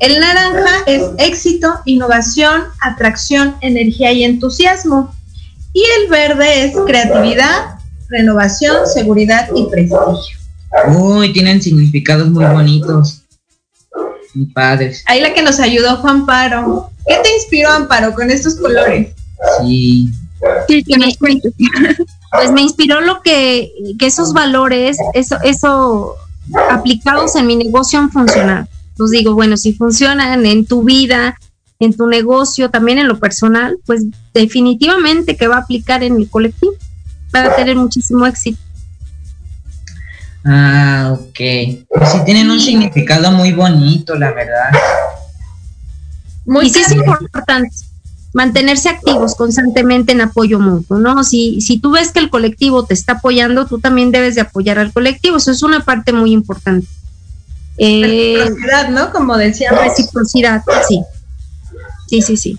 [0.00, 5.14] El naranja es éxito, innovación, atracción, energía y entusiasmo.
[5.74, 7.74] Y el verde es creatividad,
[8.08, 10.38] renovación, seguridad y prestigio.
[10.96, 13.20] Uy, tienen significados muy bonitos.
[14.34, 15.04] Muy padres.
[15.06, 16.89] Ahí la que nos ayudó fue Amparo.
[17.06, 19.14] ¿Qué te inspiró Amparo con estos colores?
[19.60, 20.10] Sí.
[20.68, 21.52] Sí, que me cuentes.
[22.32, 26.14] Pues me inspiró lo que, que esos valores, eso, eso
[26.70, 28.68] aplicados en mi negocio han funcionado.
[28.96, 31.36] Pues digo, bueno, si funcionan en tu vida,
[31.80, 36.30] en tu negocio, también en lo personal, pues definitivamente que va a aplicar en el
[36.30, 36.72] colectivo
[37.32, 38.60] para tener muchísimo éxito.
[40.44, 41.38] Ah, ok.
[41.88, 44.70] Pues sí tienen un significado muy bonito, la verdad.
[46.62, 47.70] Y sí es importante
[48.32, 51.24] mantenerse activos constantemente en apoyo mutuo, ¿no?
[51.24, 54.78] Si, si tú ves que el colectivo te está apoyando, tú también debes de apoyar
[54.78, 56.86] al colectivo, eso es una parte muy importante.
[57.78, 59.10] Eh, Reciprocidad, ¿no?
[59.10, 59.70] Como decía.
[59.70, 61.02] Reciprocidad, sí.
[62.08, 62.56] Sí, sí, sí.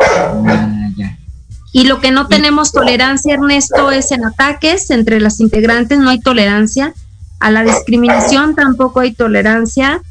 [1.73, 6.19] Y lo que no tenemos tolerancia, Ernesto, es en ataques entre las integrantes, no hay
[6.19, 6.93] tolerancia.
[7.39, 10.01] A la discriminación tampoco hay tolerancia.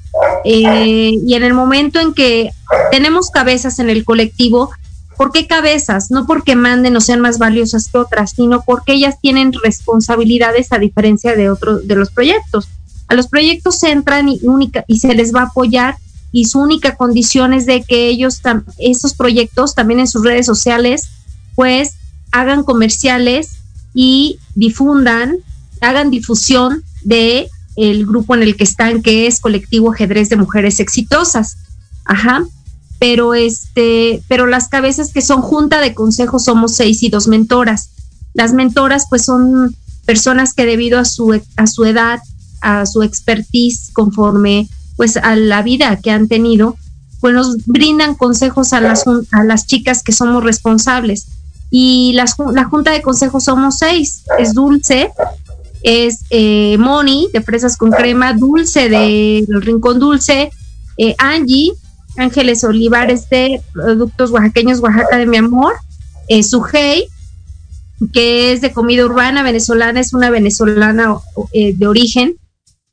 [0.45, 2.51] Eh, y en el momento en que
[2.91, 4.71] tenemos cabezas en el colectivo,
[5.17, 6.11] ¿por qué cabezas?
[6.11, 10.79] No porque manden o sean más valiosas que otras, sino porque ellas tienen responsabilidades a
[10.79, 12.69] diferencia de otros de los proyectos.
[13.09, 15.97] A los proyectos se entran y, única, y se les va a apoyar
[16.33, 18.41] y su única condición es de que ellos,
[18.79, 21.09] esos proyectos también en sus redes sociales,
[21.55, 21.95] pues
[22.31, 23.51] hagan comerciales
[23.95, 25.39] y difundan,
[25.81, 27.49] hagan difusión de
[27.89, 31.57] el grupo en el que están, que es Colectivo Ajedrez de Mujeres Exitosas.
[32.05, 32.45] Ajá.
[32.99, 37.91] Pero este, pero las cabezas que son junta de consejo somos seis y dos mentoras.
[38.35, 42.21] Las mentoras, pues, son personas que debido a su, a su edad,
[42.61, 46.77] a su expertise, conforme pues a la vida que han tenido,
[47.21, 51.27] pues nos brindan consejos a las, a las chicas que somos responsables.
[51.71, 54.25] Y las, la junta de consejos somos seis.
[54.39, 55.11] Es Dulce,
[55.83, 60.51] es eh, Moni de Fresas con Crema, Dulce de Rincón Dulce,
[60.97, 61.73] eh, Angie,
[62.17, 65.75] Ángeles Olivares de Productos Oaxaqueños Oaxaca de mi amor,
[66.29, 67.09] eh, Sujei,
[68.13, 71.17] que es de comida urbana venezolana, es una venezolana
[71.53, 72.37] eh, de origen,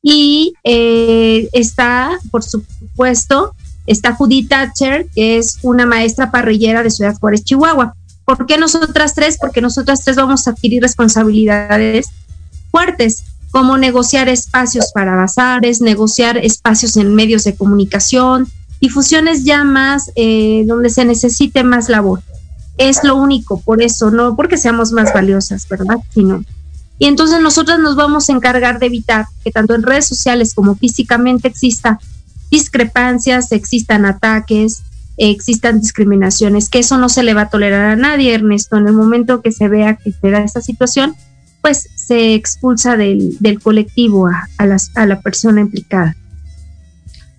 [0.01, 3.53] y está, por supuesto,
[3.87, 7.93] está Judith Thatcher, que es una maestra parrillera de Ciudad Juárez, Chihuahua.
[8.23, 9.37] ¿Por qué nosotras tres?
[9.37, 12.07] Porque nosotras tres vamos a adquirir responsabilidades
[12.71, 18.47] fuertes, como negociar espacios para bazares, negociar espacios en medios de comunicación,
[18.81, 22.21] difusiones ya más eh, donde se necesite más labor.
[22.77, 25.97] Es lo único, por eso, no porque seamos más valiosas, ¿verdad?
[26.13, 26.43] Sino.
[26.99, 30.75] Y entonces nosotros nos vamos a encargar de evitar que tanto en redes sociales como
[30.75, 31.99] físicamente exista
[32.49, 34.83] discrepancias, existan ataques,
[35.17, 38.77] existan discriminaciones, que eso no se le va a tolerar a nadie, Ernesto.
[38.77, 41.15] En el momento que se vea que se da esa situación,
[41.61, 46.15] pues se expulsa del, del colectivo a, a, las, a la persona implicada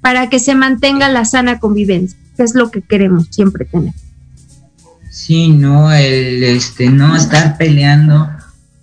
[0.01, 3.95] para que se mantenga la sana convivencia, que es lo que queremos siempre tener.
[5.11, 8.31] Sí, no, el este no estar peleando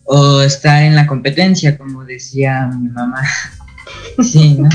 [0.03, 3.21] o estar en la competencia, como decía mi mamá.
[4.21, 4.69] Sí, ¿no?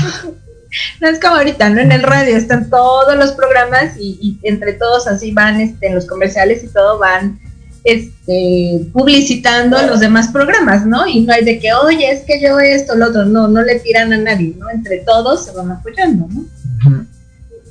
[1.01, 1.81] No es como ahorita, ¿no?
[1.81, 5.95] En el radio están todos los programas y, y entre todos así van este, en
[5.95, 7.39] los comerciales y todo van
[7.83, 11.07] este, publicitando los demás programas, ¿no?
[11.07, 13.79] Y no hay de que, oye, es que yo esto, lo otro, no, no le
[13.79, 14.69] tiran a nadie, ¿no?
[14.69, 17.05] Entre todos se van apoyando, ¿no?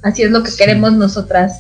[0.02, 1.58] Así es lo que queremos nosotras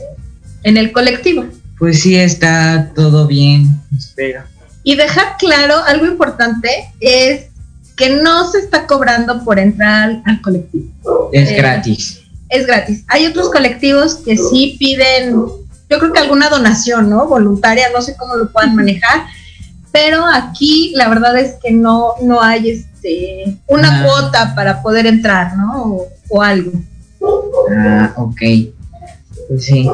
[0.62, 1.44] en el colectivo.
[1.78, 4.42] Pues sí, está todo bien, espero.
[4.82, 6.68] Y dejar claro, algo importante
[7.00, 7.46] es
[7.96, 11.30] que no se está cobrando por entrar al colectivo.
[11.32, 12.22] Es eh, gratis.
[12.48, 13.04] Es gratis.
[13.08, 15.34] Hay otros colectivos que sí piden
[15.90, 17.26] yo creo que alguna donación, ¿no?
[17.26, 19.26] Voluntaria, no sé cómo lo puedan manejar,
[19.90, 25.56] pero aquí la verdad es que no, no hay este una cuota para poder entrar,
[25.56, 26.04] ¿no?
[26.28, 26.70] O, algo.
[27.76, 28.40] Ah, ok.
[29.48, 29.90] Pues sí.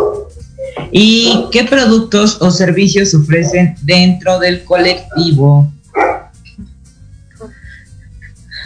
[0.93, 5.73] ¿Y qué productos o servicios ofrecen dentro del colectivo?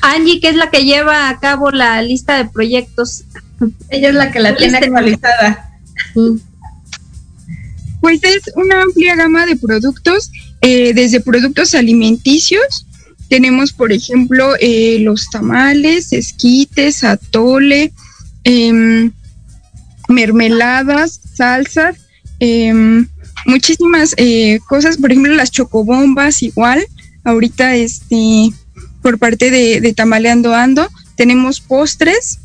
[0.03, 3.22] Angie, que es la que lleva a cabo la lista de proyectos.
[3.89, 5.70] Ella es la que la tiene actualizada.
[6.14, 6.43] Sí.
[8.01, 10.31] Pues es una amplia gama de productos,
[10.63, 12.87] eh, desde productos alimenticios,
[13.31, 17.93] tenemos por ejemplo eh, los tamales, esquites, atole,
[18.45, 19.13] em,
[20.09, 21.97] mermeladas, salsas,
[22.41, 23.07] em,
[23.47, 26.85] muchísimas eh, cosas, por ejemplo las chocobombas igual,
[27.23, 28.51] ahorita este
[29.01, 32.41] por parte de, de Tamaleando Ando, tenemos postres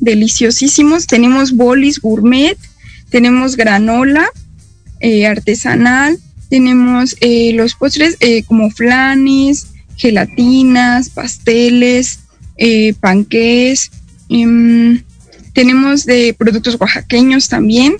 [0.00, 2.56] deliciosísimos, tenemos bolis gourmet,
[3.10, 4.28] tenemos granola,
[5.02, 6.16] eh, artesanal,
[6.48, 12.20] tenemos eh, los postres eh, como flanes, gelatinas, pasteles,
[13.00, 13.90] panqués,
[14.28, 15.02] em,
[15.52, 17.96] tenemos de productos oaxaqueños también,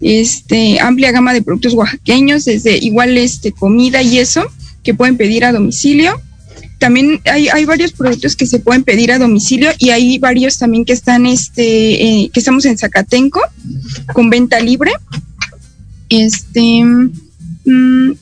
[0.00, 4.44] este, amplia gama de productos oaxaqueños, desde igual este, comida y eso,
[4.84, 6.20] que pueden pedir a domicilio.
[6.78, 10.84] También hay, hay varios productos que se pueden pedir a domicilio y hay varios también
[10.84, 13.40] que están, este, que estamos en Zacatenco
[14.12, 14.92] con venta libre.
[16.22, 18.12] Este, mm,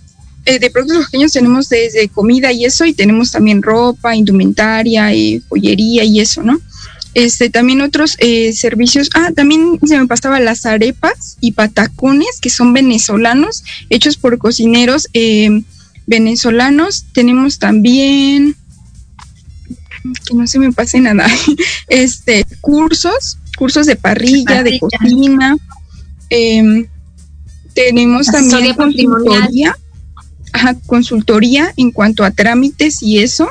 [0.46, 5.42] eh, de productos pequeños tenemos desde comida y eso, y tenemos también ropa, indumentaria, eh,
[5.48, 6.58] joyería y eso, ¿no?
[7.14, 12.48] Este, también otros eh, servicios, ah, también se me pasaba las arepas y patacones, que
[12.48, 15.08] son venezolanos, hechos por cocineros
[16.06, 17.04] venezolanos.
[17.12, 18.56] Tenemos también,
[20.24, 21.28] que no se me pase nada,
[21.88, 25.58] este, cursos, cursos de parrilla, de cocina,
[26.30, 26.88] eh,
[27.74, 29.76] tenemos también consultoría,
[30.86, 33.48] consultoría en cuanto a trámites y eso.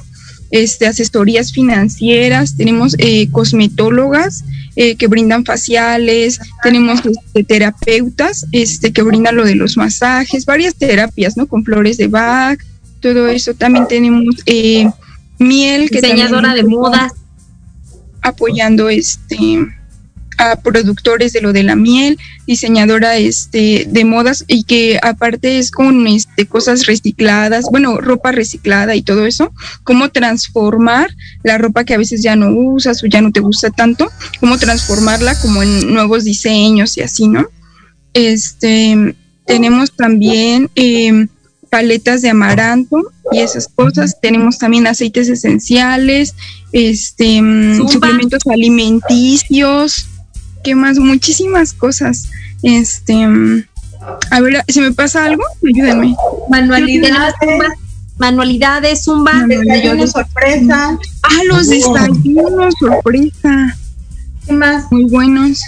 [0.51, 4.43] este, asesorías financieras, tenemos eh, cosmetólogas
[4.75, 10.75] eh, que brindan faciales, tenemos este, terapeutas este, que brindan lo de los masajes, varias
[10.75, 11.47] terapias, ¿no?
[11.47, 12.59] Con flores de Bach,
[12.99, 13.53] todo eso.
[13.53, 14.89] También tenemos eh,
[15.39, 17.13] miel que diseñadora de modas
[18.21, 19.65] apoyando este
[20.41, 22.17] a productores de lo de la miel,
[22.47, 28.95] diseñadora este de modas y que aparte es con este cosas recicladas, bueno, ropa reciclada
[28.95, 33.21] y todo eso, cómo transformar la ropa que a veces ya no usas o ya
[33.21, 37.45] no te gusta tanto, cómo transformarla como en nuevos diseños y así, ¿no?
[38.13, 39.15] Este
[39.45, 41.27] tenemos también em,
[41.69, 42.97] paletas de amaranto
[43.31, 44.17] y esas cosas.
[44.21, 46.35] Tenemos también aceites esenciales,
[46.71, 47.41] este,
[47.89, 50.07] suplementos alimenticios,
[50.63, 50.97] ¿qué más?
[50.97, 52.29] Muchísimas cosas.
[52.63, 53.63] Este, mm,
[54.31, 56.15] a ver, si me pasa algo, ayúdenme.
[56.49, 57.33] Manualidades,
[58.17, 59.45] manualidades, zumba.
[59.47, 60.97] Desayunos sorpresa.
[61.23, 63.77] Ah, los desayunos sorpresa.
[64.45, 64.91] ¿Qué más?
[64.91, 65.61] Muy buenos.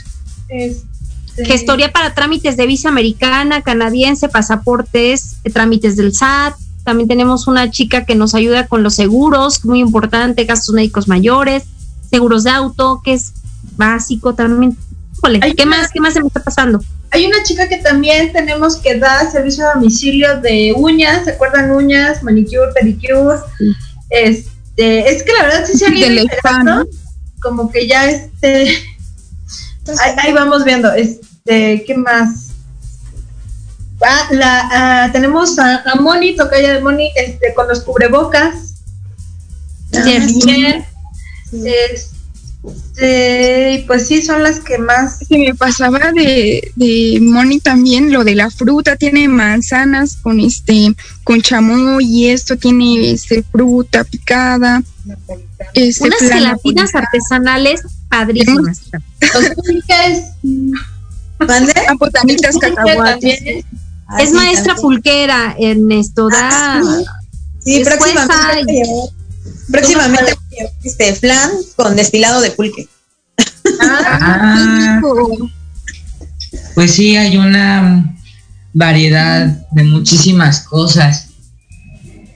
[0.49, 6.55] Este, Gestoría para trámites de visa americana, canadiense, pasaportes, eh, trámites del SAT.
[6.83, 11.63] También tenemos una chica que nos ayuda con los seguros, muy importante, gastos médicos mayores,
[12.09, 13.33] seguros de auto, que es
[13.75, 14.77] básico también.
[15.17, 15.91] Híjole, ¿qué más?
[15.91, 16.79] ¿Qué más se me está pasando?
[17.11, 21.71] Hay una chica que también tenemos que dar servicio a domicilio de uñas, ¿se acuerdan
[21.71, 23.39] uñas, manicure, pedicure?
[24.09, 26.87] Este, es que la verdad sí se ha ido
[27.39, 28.83] como que ya este
[30.01, 32.49] ahí, ahí vamos viendo, este, ¿qué más?
[34.01, 38.75] Ah, la, ah, tenemos a, a Moni, tocaya de Moni, este, con los cubrebocas.
[40.03, 40.23] Bien.
[40.23, 40.85] Este,
[43.87, 45.19] pues sí, son las que más.
[45.19, 50.95] Se me pasaba de, de Moni también lo de la fruta, tiene manzanas con este,
[51.23, 54.81] con chamoy y esto tiene este fruta picada.
[55.73, 58.81] Este, Unas gelatinas artesanales padrísimas.
[59.33, 60.23] Los pulques.
[61.39, 61.73] ¿Mande?
[61.89, 63.65] Ah, botanitas cacahuates.
[64.19, 66.29] Es maestra pulquera, Ernesto.
[66.29, 66.81] Da
[67.65, 70.35] Sí, próximamente, a próximamente a
[70.83, 72.87] este flan con destilado de pulque.
[73.79, 74.99] Ah,
[76.75, 78.15] pues sí, hay una
[78.73, 81.27] variedad de muchísimas cosas.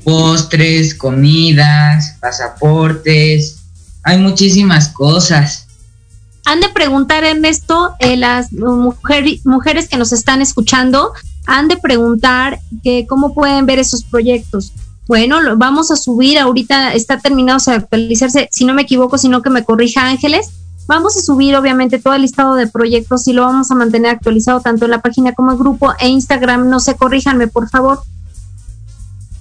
[0.03, 3.57] Postres, comidas, pasaportes.
[4.03, 5.67] Hay muchísimas cosas.
[6.45, 11.11] Han de preguntar, Ernesto, eh, las mujer- mujeres que nos están escuchando,
[11.45, 14.71] han de preguntar que cómo pueden ver esos proyectos.
[15.07, 19.41] Bueno, lo vamos a subir, ahorita está terminado de actualizarse, si no me equivoco, sino
[19.41, 20.49] que me corrija Ángeles.
[20.87, 24.61] Vamos a subir obviamente todo el listado de proyectos y lo vamos a mantener actualizado
[24.61, 26.69] tanto en la página como el grupo e Instagram.
[26.69, 28.01] No se corríjanme, por favor.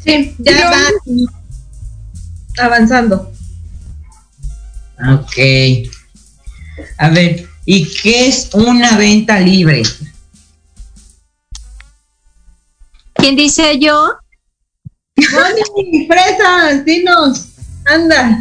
[0.05, 0.79] Sí, ya va
[2.65, 3.33] avanzando.
[4.99, 5.37] Ok.
[6.99, 9.83] A ver, ¿y qué es una venta libre?
[13.15, 14.15] ¿Quién dice yo?
[15.17, 17.47] Moni, fresa, dinos,
[17.87, 18.39] anda,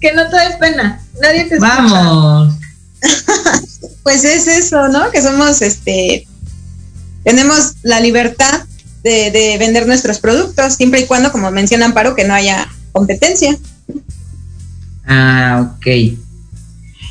[0.00, 1.76] que no te des pena, nadie te escucha.
[1.76, 2.54] Vamos.
[4.02, 5.10] Pues es eso, ¿no?
[5.10, 6.26] Que somos, este,
[7.24, 8.64] tenemos la libertad
[9.02, 13.56] de, de vender nuestros productos, siempre y cuando, como menciona Amparo, que no haya competencia.
[15.06, 15.86] Ah, ok.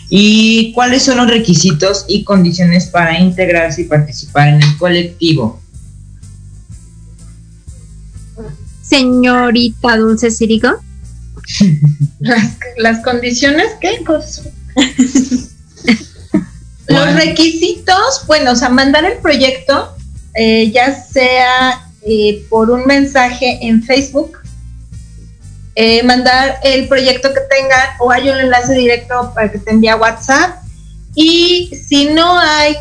[0.10, 5.62] ¿Y cuáles son los requisitos y condiciones para integrarse y participar en el colectivo?
[8.92, 10.84] Señorita Dulce Cirico.
[12.20, 14.44] Las, las condiciones, ¿qué cosa?
[16.88, 19.96] Los requisitos, bueno, o sea, mandar el proyecto,
[20.36, 24.40] eh, ya sea eh, por un mensaje en Facebook,
[25.76, 29.88] eh, mandar el proyecto que tengan o hay un enlace directo para que te envíe
[29.88, 30.58] a WhatsApp.
[31.16, 32.76] Y si no hay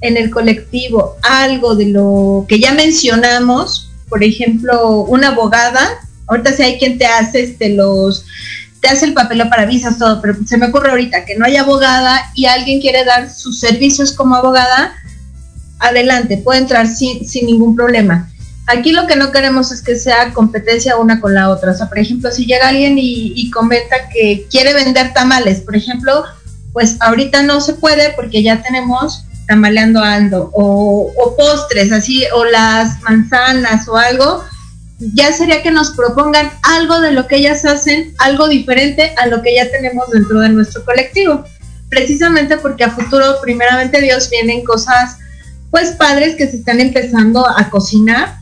[0.00, 5.88] en el colectivo algo de lo que ya mencionamos, por ejemplo, una abogada,
[6.26, 8.26] ahorita si hay quien te hace este los
[8.80, 11.56] te hace el papeleo para visas, todo, pero se me ocurre ahorita que no hay
[11.56, 14.94] abogada y alguien quiere dar sus servicios como abogada,
[15.78, 18.30] adelante, puede entrar sin, sin ningún problema.
[18.66, 21.72] Aquí lo que no queremos es que sea competencia una con la otra.
[21.72, 25.76] O sea, por ejemplo, si llega alguien y, y comenta que quiere vender tamales, por
[25.76, 26.24] ejemplo,
[26.72, 33.02] pues ahorita no se puede porque ya tenemos tamaleando ando o, postres así o las
[33.02, 34.44] manzanas o algo
[35.00, 39.42] ya sería que nos propongan algo de lo que ellas hacen, algo diferente a lo
[39.42, 41.42] que ya tenemos dentro de nuestro colectivo.
[41.88, 45.16] Precisamente porque a futuro, primeramente Dios, vienen cosas
[45.70, 48.36] pues padres que se están empezando a cocinar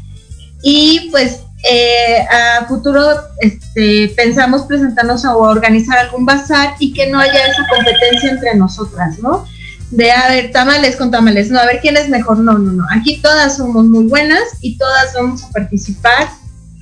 [0.62, 1.40] y pues
[1.70, 3.00] eh, a futuro
[3.40, 9.18] este, pensamos presentarnos o organizar algún bazar y que no haya esa competencia entre nosotras,
[9.20, 9.46] ¿no?
[9.90, 12.84] De, a ver, tamales con tamales, no, a ver quién es mejor, no, no, no.
[12.90, 16.28] Aquí todas somos muy buenas y todas vamos a participar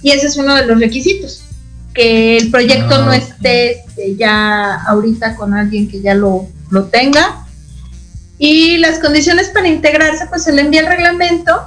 [0.03, 1.43] y ese es uno de los requisitos,
[1.95, 6.85] que el proyecto no Ah, esté este, ya ahorita con alguien que ya lo, lo
[6.87, 7.45] tenga.
[8.39, 11.63] Y las condiciones para integrarse, pues se le envía el reglamento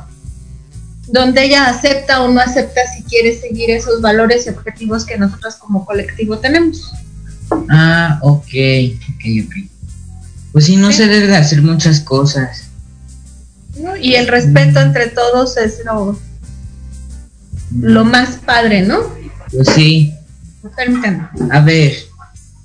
[1.08, 5.56] donde ella acepta o no acepta si quiere seguir esos valores y objetivos que nosotros
[5.56, 6.92] como colectivo tenemos.
[7.70, 9.79] Ah, ok, ok, ok.
[10.52, 12.70] Pues sí, no se debe de hacer muchas cosas.
[13.78, 13.96] ¿no?
[13.96, 16.18] Y el respeto entre todos es lo,
[17.80, 19.02] lo más padre, ¿no?
[19.52, 20.16] Pues sí.
[20.76, 21.30] Permítanme.
[21.52, 21.94] A ver,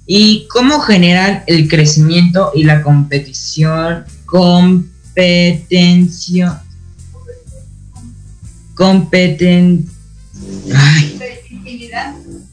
[0.07, 6.63] ¿y cómo generar el crecimiento y la competición, competencia,
[8.75, 9.87] competen,
[10.75, 11.21] ay,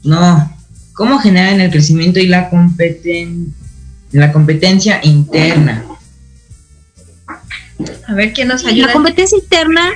[0.04, 0.56] no,
[0.92, 3.54] cómo generar el crecimiento y la competen,
[4.12, 5.84] la competencia interna?
[8.06, 8.88] A ver quién nos ayuda.
[8.88, 9.90] La competencia interna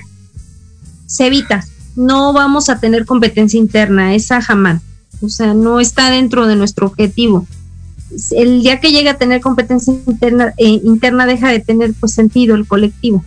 [1.06, 1.64] se evita.
[1.94, 4.82] No vamos a tener competencia interna, esa jamás.
[5.20, 7.46] O sea, no está dentro de nuestro objetivo.
[8.32, 12.54] El día que llegue a tener competencia interna, eh, interna deja de tener pues sentido
[12.54, 13.24] el colectivo.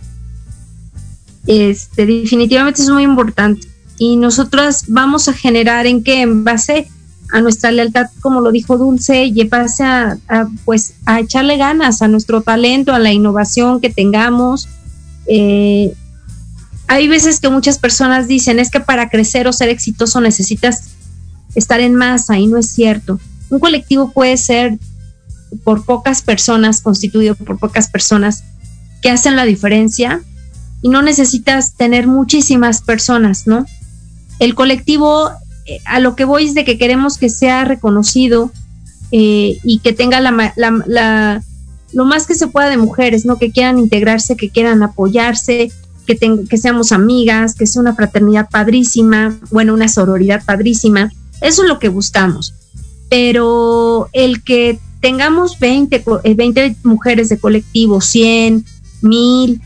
[1.46, 3.66] Este, definitivamente es muy importante.
[3.98, 6.88] Y nosotras vamos a generar en qué, en base
[7.32, 12.08] a nuestra lealtad, como lo dijo Dulce, y a, a, pues a echarle ganas a
[12.08, 14.68] nuestro talento, a la innovación que tengamos.
[15.26, 15.94] Eh,
[16.88, 20.90] hay veces que muchas personas dicen es que para crecer o ser exitoso necesitas
[21.54, 23.20] estar en masa y no es cierto.
[23.48, 24.78] Un colectivo puede ser
[25.64, 28.44] por pocas personas, constituido por pocas personas
[29.02, 30.20] que hacen la diferencia
[30.82, 33.66] y no necesitas tener muchísimas personas, ¿no?
[34.38, 35.30] El colectivo,
[35.84, 38.50] a lo que voy es de que queremos que sea reconocido
[39.12, 41.42] eh, y que tenga la, la, la,
[41.92, 43.38] lo más que se pueda de mujeres, ¿no?
[43.38, 45.72] Que quieran integrarse, que quieran apoyarse,
[46.06, 51.12] que, ten, que seamos amigas, que sea una fraternidad padrísima, bueno, una sororidad padrísima.
[51.40, 52.54] Eso es lo que buscamos.
[53.08, 56.04] Pero el que tengamos 20,
[56.36, 58.64] 20 mujeres de colectivo, 100,
[59.02, 59.60] 1000,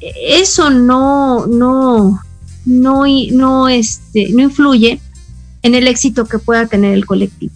[0.00, 2.20] eso no, no,
[2.64, 5.00] no, no, este, no influye
[5.62, 7.54] en el éxito que pueda tener el colectivo.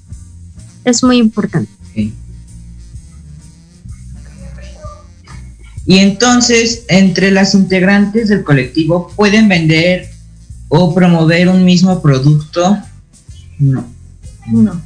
[0.84, 1.70] Es muy importante.
[1.90, 2.14] Okay.
[5.86, 10.10] Y entonces, entre las integrantes del colectivo, ¿pueden vender
[10.68, 12.78] o promover un mismo producto?
[13.58, 13.86] No.
[14.48, 14.82] No.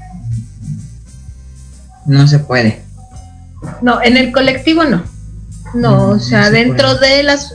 [2.07, 2.83] No se puede.
[3.81, 5.03] No, en el colectivo no.
[5.75, 7.17] No, no o sea, no dentro puede.
[7.17, 7.53] de las,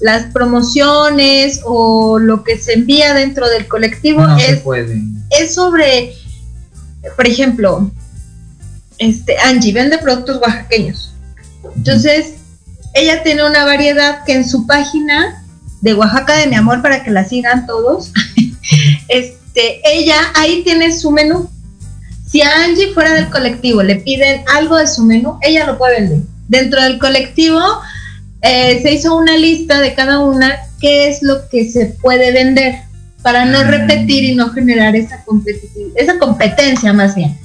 [0.00, 5.00] las promociones o lo que se envía dentro del colectivo no es, puede.
[5.30, 6.14] es sobre,
[7.16, 7.90] por ejemplo,
[8.98, 11.12] este Angie vende productos oaxaqueños.
[11.76, 12.34] Entonces,
[12.94, 15.44] ella tiene una variedad que en su página
[15.80, 18.12] de Oaxaca de mi amor para que la sigan todos,
[19.08, 21.48] este, ella ahí tiene su menú.
[22.26, 26.00] Si a Angie fuera del colectivo le piden algo de su menú, ella lo puede
[26.00, 26.20] vender.
[26.48, 27.60] Dentro del colectivo
[28.42, 32.76] eh, se hizo una lista de cada una qué es lo que se puede vender
[33.22, 35.22] para no repetir y no generar esa,
[35.94, 37.36] esa competencia más bien.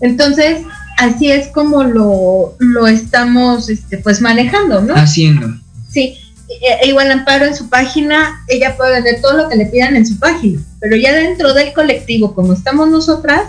[0.00, 0.62] Entonces,
[0.98, 4.94] así es como lo, lo estamos este, pues manejando, ¿no?
[4.94, 5.48] Haciendo.
[5.90, 6.18] Sí,
[6.48, 10.06] e, igual Amparo en su página, ella puede vender todo lo que le pidan en
[10.06, 13.42] su página, pero ya dentro del colectivo, como estamos nosotras,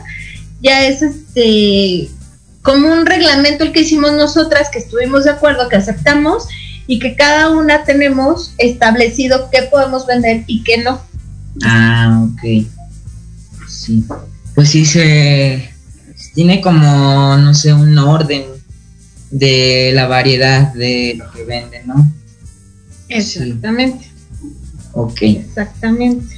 [0.61, 2.09] ya es este
[2.61, 6.47] como un reglamento el que hicimos nosotras, que estuvimos de acuerdo, que aceptamos
[6.89, 10.99] y que cada una tenemos establecido qué podemos vender y qué no.
[11.63, 12.65] Ah, ok.
[13.67, 14.03] Sí.
[14.55, 15.69] Pues sí se
[16.33, 18.43] tiene como, no sé, un orden
[19.29, 22.11] de la variedad de lo que venden, ¿no?
[23.07, 24.05] Exactamente.
[24.41, 24.47] Sí.
[24.93, 25.21] Ok.
[25.21, 26.37] Exactamente.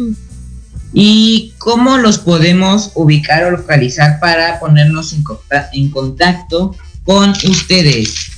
[0.91, 6.75] ¿Y cómo los podemos ubicar o localizar para ponernos en, contacto, en contacto
[7.05, 8.30] con ustedes?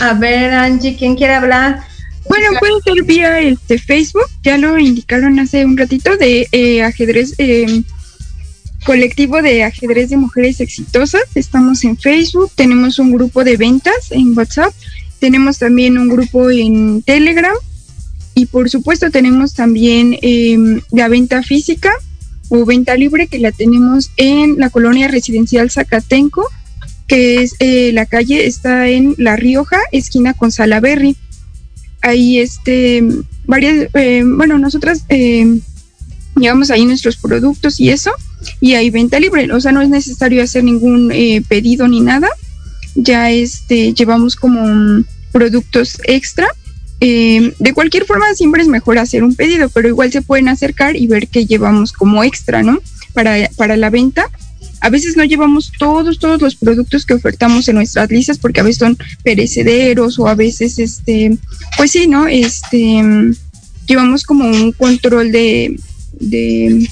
[0.00, 1.80] A ver, Angie, ¿quién quiere hablar?
[2.28, 7.34] Bueno, puede ser vía este Facebook, ya lo indicaron hace un ratito, de eh, ajedrez,
[7.38, 7.82] eh,
[8.84, 11.22] colectivo de ajedrez de mujeres exitosas.
[11.34, 14.72] Estamos en Facebook, tenemos un grupo de ventas en WhatsApp,
[15.18, 17.54] tenemos también un grupo en Telegram
[18.34, 20.58] y por supuesto tenemos también eh,
[20.90, 21.92] la venta física
[22.48, 26.48] o venta libre que la tenemos en la colonia residencial Zacatenco,
[27.06, 31.16] que es eh, la calle está en La Rioja, esquina con Salaberry.
[32.02, 33.02] ahí este,
[33.46, 35.58] varias, eh, bueno, nosotras eh,
[36.36, 38.12] llevamos ahí nuestros productos y eso,
[38.60, 42.28] y hay venta libre, o sea, no es necesario hacer ningún eh, pedido ni nada,
[42.94, 46.46] ya este, llevamos como productos extra.
[47.00, 51.06] de cualquier forma, siempre es mejor hacer un pedido, pero igual se pueden acercar y
[51.06, 52.80] ver qué llevamos como extra, ¿no?
[53.12, 54.30] Para, para la venta
[54.84, 58.64] a veces no llevamos todos, todos los productos que ofertamos en nuestras listas porque a
[58.64, 61.38] veces son perecederos o a veces, este,
[61.78, 62.26] pues sí, ¿no?
[62.26, 63.02] Este,
[63.86, 65.80] llevamos como un control de,
[66.20, 66.86] de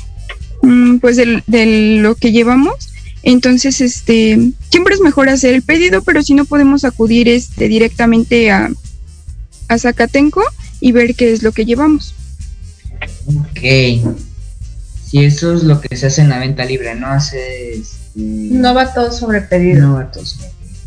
[0.62, 2.88] mm, pues de, lo que llevamos.
[3.24, 4.38] Entonces, este,
[4.70, 8.70] siempre es mejor hacer el pedido, pero si no podemos acudir este, directamente a,
[9.68, 10.42] a Zacatenco
[10.80, 12.14] y ver qué es lo que llevamos.
[13.50, 14.22] Ok
[15.12, 17.74] si eso es lo que se hace en la venta libre, no hace...
[17.74, 19.86] Este, no va todo sobre pedido.
[19.86, 20.80] No va todo sobre pedido.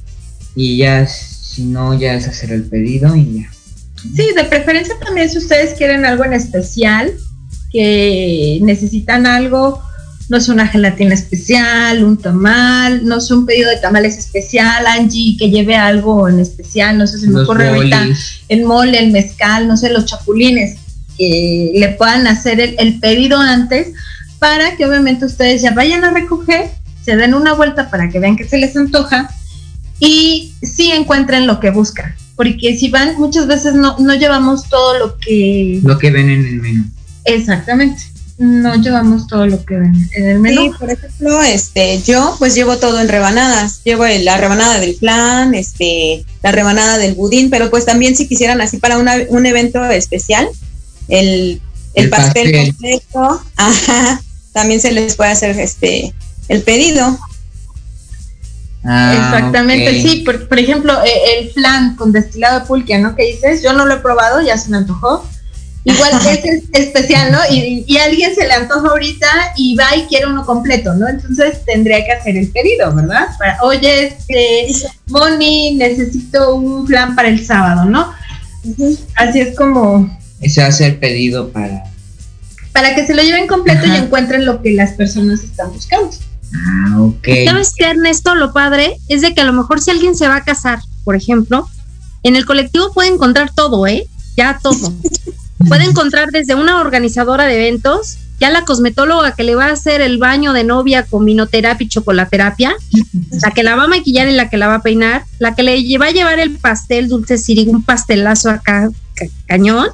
[0.55, 3.51] Y ya, si no, ya es hacer el pedido y ya.
[4.15, 7.13] Sí, de preferencia también si ustedes quieren algo en especial,
[7.71, 9.83] que necesitan algo,
[10.29, 15.37] no es una gelatina especial, un tamal, no es un pedido de tamales especial, Angie,
[15.37, 18.07] que lleve algo en especial, no sé si me ocurre ahorita
[18.49, 20.77] el mole, el mezcal, no sé, los chapulines,
[21.15, 23.93] que le puedan hacer el pedido antes
[24.39, 26.71] para que obviamente ustedes ya vayan a recoger,
[27.03, 29.29] se den una vuelta para que vean que se les antoja
[29.99, 32.15] y sí encuentren lo que buscan.
[32.35, 35.79] Porque si van, muchas veces no, no llevamos todo lo que...
[35.83, 36.85] Lo que ven en el menú.
[37.23, 38.03] Exactamente.
[38.37, 40.63] No llevamos todo lo que ven en el menú.
[40.63, 43.81] Sí, por ejemplo, este, yo pues llevo todo en rebanadas.
[43.85, 48.59] Llevo la rebanada del flan, este, la rebanada del budín, pero pues también si quisieran
[48.59, 50.49] así para un evento especial,
[51.07, 51.61] el,
[51.93, 54.21] el, pastel, pastel, completo, ajá,
[54.55, 56.13] también se les puede hacer este
[56.47, 57.19] el pedido.
[58.85, 63.15] Ah, Exactamente, sí, por, por, ejemplo, e, el flan con destilado de pulque, ¿no?
[63.15, 65.27] Que dices, yo no lo he probado, ya se me antojó.
[65.83, 67.39] Igual es especial, ¿no?
[67.49, 69.27] Y, y, a alguien se le antoja ahorita
[69.57, 71.09] y va y quiere uno completo, ¿no?
[71.09, 73.27] Entonces tendría que hacer el pedido, ¿verdad?
[73.37, 74.67] Para, Oye, este,
[75.07, 78.13] Moni, necesito un flan para el sábado, ¿no?
[79.15, 80.17] Así es como...
[80.47, 81.83] Se hace el pedido para
[82.75, 86.11] para que se lo lleven completo y encuentren lo que las personas están buscando.
[86.53, 87.27] Ah, ok.
[87.45, 88.35] ¿Sabes qué, Ernesto?
[88.35, 91.15] Lo padre es de que a lo mejor si alguien se va a casar, por
[91.15, 91.69] ejemplo,
[92.23, 94.05] en el colectivo puede encontrar todo, ¿eh?
[94.35, 94.93] Ya todo.
[95.69, 100.01] puede encontrar desde una organizadora de eventos, ya la cosmetóloga que le va a hacer
[100.01, 102.75] el baño de novia con vinoterapia y chocolaterapia,
[103.41, 105.63] la que la va a maquillar y la que la va a peinar, la que
[105.63, 108.89] le va a llevar el pastel dulce sirig, un pastelazo acá
[109.47, 109.87] cañón,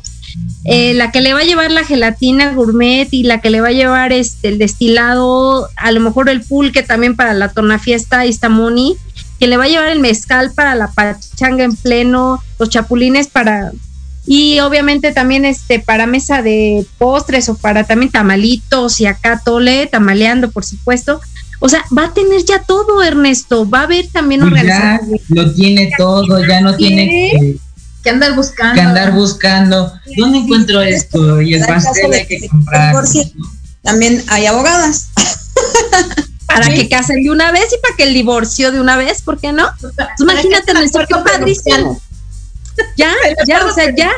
[0.66, 3.70] eh, la que le va a llevar la gelatina gourmet y la que le va
[3.70, 8.96] a llevar este el destilado, a lo mejor el pulque también para la tornafiesta Istamoni,
[9.40, 13.72] que le va a llevar el mezcal para la pachanga en pleno, los chapulines para
[14.26, 19.88] y obviamente también este para mesa de postres o para también tamalitos y acá tole,
[19.88, 21.20] tamaleando por supuesto.
[21.60, 23.70] O sea, va a tener ya todo, Ernesto.
[23.70, 25.20] Va a haber también pues organización.
[25.30, 27.58] lo tiene todo, ya no tiene que
[28.10, 28.76] andar buscando.
[28.76, 29.94] Que andar buscando.
[30.18, 31.42] ¿Dónde encuentro esto?
[31.42, 32.96] Y el pastel hay que comprar.
[33.84, 35.10] También hay abogadas.
[36.54, 39.40] para que casen de una vez y para que el divorcio de una vez, ¿por
[39.40, 39.70] qué no?
[39.80, 42.02] Pues imagínate, nuestro padrísimo.
[42.98, 43.14] Ya,
[43.48, 44.12] ya, o sea, ya.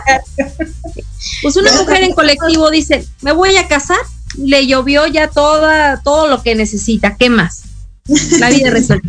[1.41, 3.97] Pues una mujer en colectivo dice, me voy a casar,
[4.37, 7.63] le llovió ya toda, todo lo que necesita, ¿qué más?
[8.39, 9.07] La vida resuelta.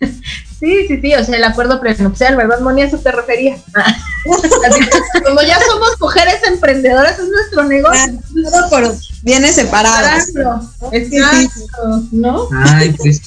[0.60, 2.82] Sí, sí, sí, o sea, el acuerdo prenupcial, ¿verdad, Moni?
[2.82, 3.56] eso te refería.
[5.24, 8.20] como ya somos mujeres emprendedoras, es nuestro negocio.
[8.44, 10.24] todo por bienes separados.
[10.92, 12.46] Exacto, ¿no?
[12.52, 13.22] Ay, pues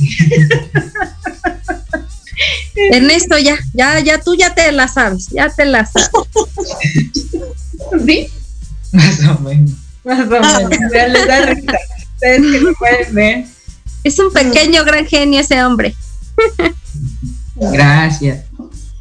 [2.92, 6.10] Ernesto, ya, ya, ya tú ya te la sabes, ya te la sabes.
[8.06, 8.30] ¿Sí?
[8.92, 9.72] Más o menos.
[10.04, 10.92] Más o menos.
[10.92, 11.80] les da risa.
[12.14, 13.46] Ustedes que lo pueden ver.
[14.04, 15.96] Es un pequeño gran genio ese hombre.
[17.72, 18.46] Gracias.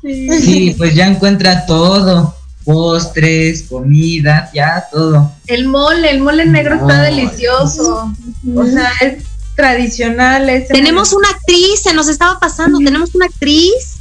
[0.03, 0.75] Sí.
[0.77, 2.37] pues ya encuentra todo.
[2.65, 5.33] Postres, comida, ya todo.
[5.49, 8.13] El mole, el mole negro está delicioso.
[8.55, 9.25] O sea, es
[9.57, 10.65] tradicional.
[10.69, 13.99] tenemos una actriz, se nos estaba pasando, tenemos una actriz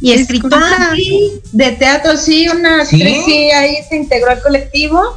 [0.00, 0.90] y escritora.
[1.52, 3.50] de teatro, sí, una actriz, ¿Sí?
[3.52, 5.16] ahí se integró al colectivo.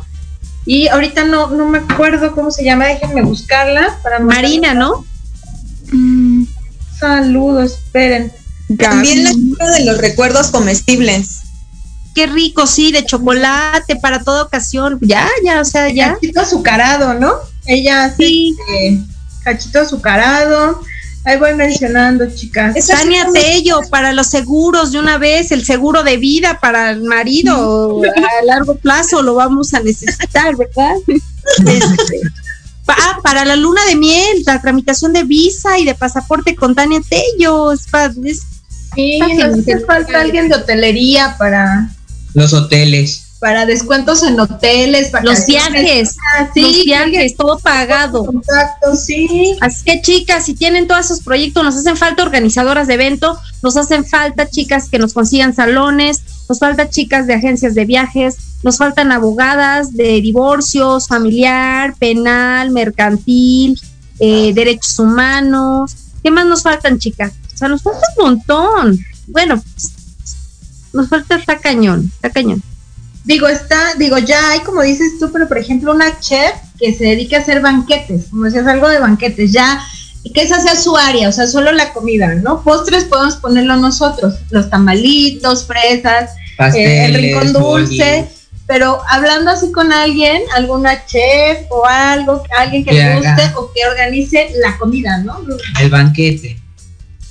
[0.65, 3.97] Y ahorita no, no me acuerdo cómo se llama, déjenme buscarla.
[4.03, 5.05] Para Marina, ¿no?
[5.93, 6.43] Mm.
[6.99, 8.33] Saludos, esperen.
[8.77, 11.41] También la de los recuerdos comestibles.
[12.13, 14.97] Qué rico, sí, de chocolate para toda ocasión.
[15.01, 16.13] Ya, ya, o sea, ya.
[16.15, 17.33] Cachito azucarado, ¿no?
[17.65, 18.55] Ella sí.
[18.67, 18.99] Este,
[19.43, 20.81] cachito azucarado.
[21.25, 22.73] Ahí voy mencionando, chicas.
[22.87, 28.01] Tania Tello, para los seguros de una vez, el seguro de vida para el marido
[28.01, 30.95] a largo plazo lo vamos a necesitar, ¿verdad?
[31.07, 32.21] Este,
[32.87, 37.01] ah, para la luna de miel, la tramitación de visa y de pasaporte con Tania
[37.07, 37.73] Tello.
[37.73, 37.87] Es,
[38.23, 38.41] es-
[38.97, 41.89] Sí, nos hace falta alguien de hotelería para,
[42.33, 43.23] Los hoteles.
[43.39, 45.71] para descuentos en hoteles, Los vacaciones.
[45.83, 48.25] viajes, Ah, sí, los viajes, todo pagado.
[48.25, 49.55] Contacto, sí.
[49.61, 53.77] Así que chicas, si tienen todos esos proyectos, nos hacen falta organizadoras de evento, nos
[53.77, 58.77] hacen falta chicas que nos consigan salones, nos falta chicas de agencias de viajes, nos
[58.77, 63.79] faltan abogadas de divorcios, familiar, penal, mercantil,
[64.19, 65.95] eh, derechos humanos.
[66.23, 67.33] ¿Qué más nos faltan, chicas?
[67.57, 68.99] O sea, nos falta un montón.
[69.25, 69.59] Bueno,
[70.93, 72.61] nos falta, está cañón, está cañón.
[73.23, 77.05] Digo, está, digo, ya hay como dices tú, pero por ejemplo, una chef que se
[77.05, 79.81] dedica a hacer banquetes, como decías, algo de banquetes, ya,
[80.21, 82.61] y que esa sea su área, o sea, solo la comida, ¿no?
[82.61, 86.29] Postres podemos ponerlo nosotros, los tamalitos, fresas,
[86.75, 88.47] eh, el rincón dulce, bolis.
[88.67, 93.15] pero hablando así con alguien, alguna chef o algo, alguien que le haga.
[93.33, 95.41] guste o que organice la comida, ¿no?
[95.81, 96.66] El banquete.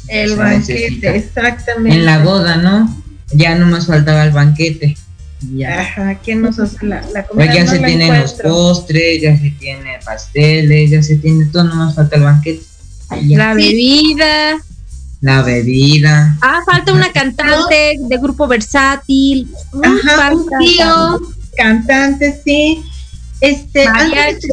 [0.09, 1.15] El Se banquete, necesita.
[1.15, 1.97] exactamente.
[1.99, 3.03] En la boda, ¿no?
[3.33, 4.97] Ya no más faltaba el banquete.
[5.53, 5.81] Ya.
[5.81, 7.47] Ajá, ¿quién nos hace la, la comida?
[7.47, 11.45] Pues ya No se la tienen los postres, ya se tiene pasteles, ya se tiene
[11.47, 12.63] todo, no más falta el banquete.
[13.23, 13.39] Ya.
[13.39, 14.57] La bebida.
[15.21, 16.37] La bebida.
[16.41, 19.49] Ah, falta una cantante de grupo versátil.
[19.83, 21.21] Ajá, un tío,
[21.57, 22.83] cantante, sí.
[23.41, 24.49] Este, Mariachi.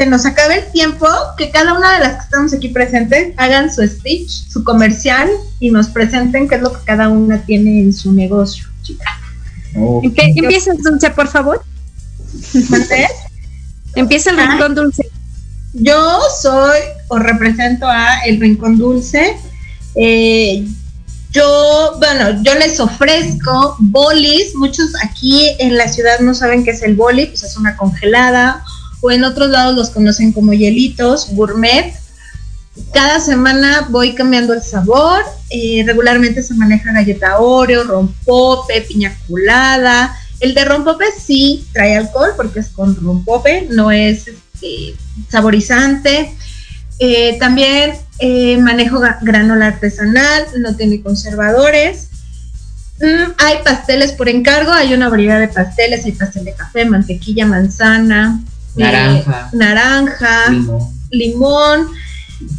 [0.00, 3.70] Se nos acabe el tiempo, que cada una de las que estamos aquí presentes hagan
[3.70, 5.28] su speech, su comercial
[5.58, 9.12] y nos presenten qué es lo que cada una tiene en su negocio, chicas.
[9.76, 11.62] Oh, Empieza Dulce, por favor.
[13.94, 14.52] Empieza el Ah.
[14.52, 15.10] rincón Dulce.
[15.74, 16.78] Yo soy
[17.08, 19.36] o represento a El Rincón Dulce.
[19.96, 20.66] Eh,
[21.30, 24.54] yo, bueno, yo les ofrezco bolis.
[24.56, 28.64] Muchos aquí en la ciudad no saben qué es el boli, pues es una congelada.
[29.00, 31.94] O en otros lados los conocen como hielitos, gourmet.
[32.92, 35.22] Cada semana voy cambiando el sabor.
[35.50, 40.16] eh, regularmente se maneja galleta Oreo, rompope, piña colada.
[40.38, 44.94] El de rompope sí trae alcohol porque es con rompope, no es este,
[45.28, 46.34] saborizante.
[46.98, 52.08] Eh, también eh, manejo granola artesanal, no tiene conservadores.
[53.00, 57.46] Mm, hay pasteles por encargo, hay una variedad de pasteles, hay pastel de café, mantequilla,
[57.46, 59.50] manzana, eh, Naranja.
[59.52, 60.88] naranja, limón.
[61.10, 61.88] limón.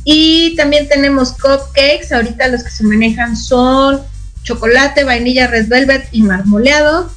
[0.04, 2.12] Y también tenemos cupcakes.
[2.12, 4.02] Ahorita los que se manejan son
[4.44, 7.12] chocolate, vainilla, red velvet y marmoleado.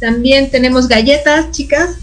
[0.00, 1.96] También tenemos galletas, chicas,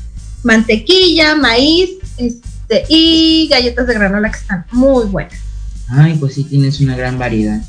[0.43, 5.39] mantequilla, maíz este, y galletas de granola que están muy buenas.
[5.89, 7.61] Ay, pues sí tienes una gran variedad.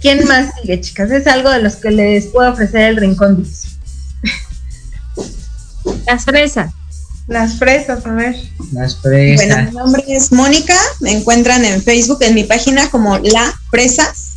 [0.00, 1.10] ¿Quién más sigue, chicas?
[1.10, 3.68] Es algo de los que les puedo ofrecer el rincón dulce.
[6.06, 6.72] Las fresas.
[7.28, 8.36] Las fresas, a ver.
[8.72, 9.70] Las Bueno, fresas.
[9.70, 14.32] mi nombre es Mónica, me encuentran en Facebook en mi página como La Fresas.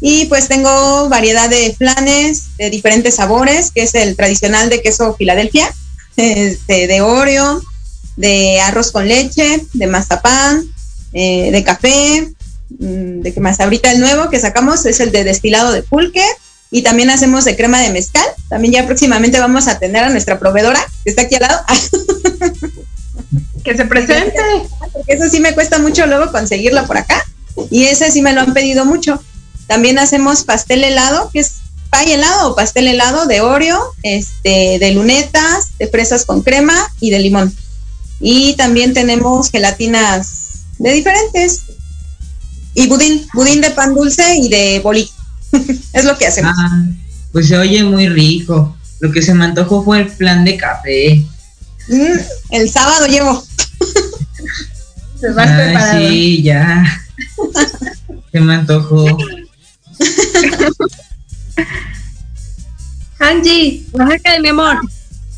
[0.00, 5.14] Y pues tengo variedad de flanes de diferentes sabores, que es el tradicional de queso
[5.16, 5.72] Filadelfia,
[6.16, 7.62] este, de Oreo,
[8.16, 10.64] de arroz con leche, de mazapán,
[11.12, 12.32] eh, de café,
[12.70, 16.24] mm, de que más ahorita el nuevo que sacamos es el de destilado de pulque
[16.70, 18.26] y también hacemos de crema de mezcal.
[18.48, 21.62] También ya próximamente vamos a tener a nuestra proveedora que está aquí al lado.
[23.64, 24.38] Que se presente.
[24.92, 27.22] Porque eso sí me cuesta mucho luego conseguirlo por acá.
[27.70, 29.22] Y ese sí me lo han pedido mucho.
[29.66, 31.56] También hacemos pastel helado, que es
[31.90, 37.10] pay helado o pastel helado de Oreo, este, de lunetas, de fresas con crema y
[37.10, 37.54] de limón.
[38.20, 41.62] Y también tenemos gelatinas de diferentes.
[42.74, 45.17] Y budín, budín de pan dulce y de bolillo.
[45.92, 46.52] es lo que hacemos.
[46.56, 46.86] Ah,
[47.32, 48.76] pues se oye muy rico.
[49.00, 51.24] Lo que se me antojó fue el plan de café.
[51.88, 52.18] Mm,
[52.50, 53.44] el sábado llevo.
[55.20, 55.98] Se va Ay, preparado.
[56.08, 56.84] sí, ya.
[58.32, 59.06] Se me antojó.
[63.18, 64.76] Angie, Oaxaca de mi amor.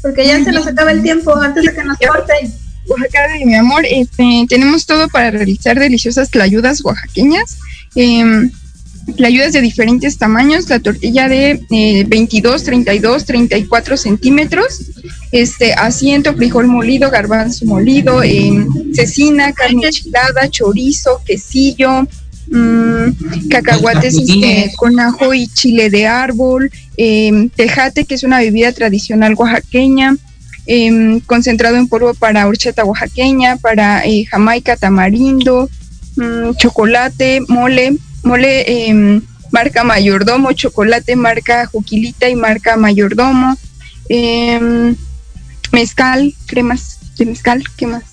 [0.03, 2.53] porque ya se nos acaba el tiempo antes de que nos corten.
[2.89, 7.57] Oaxaca de mi amor, este, tenemos todo para realizar deliciosas tlayudas oaxaqueñas.
[7.95, 8.51] em,
[9.17, 14.91] tlayudas de diferentes tamaños, la tortilla de eh, 22, 32, 34 centímetros,
[15.33, 22.07] este, asiento, frijol molido, garbanzo molido, em, cecina, carne enchilada, chorizo, quesillo,
[22.51, 28.73] mm, cacahuates este, con ajo y chile de árbol, em, tejate, que es una bebida
[28.73, 30.17] tradicional oaxaqueña,
[30.67, 35.69] em, concentrado en polvo para horchata oaxaqueña, para eh, jamaica, tamarindo,
[36.17, 43.57] mm, chocolate, mole, mole em, marca mayordomo, chocolate marca juquilita y marca mayordomo,
[44.09, 44.97] em,
[45.73, 48.05] mezcal, cremas de mezcal, ¿qué más?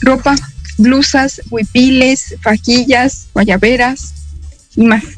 [0.00, 0.34] Ropa,
[0.78, 4.14] blusas, huipiles, fajillas, guayaberas
[4.76, 5.04] y más.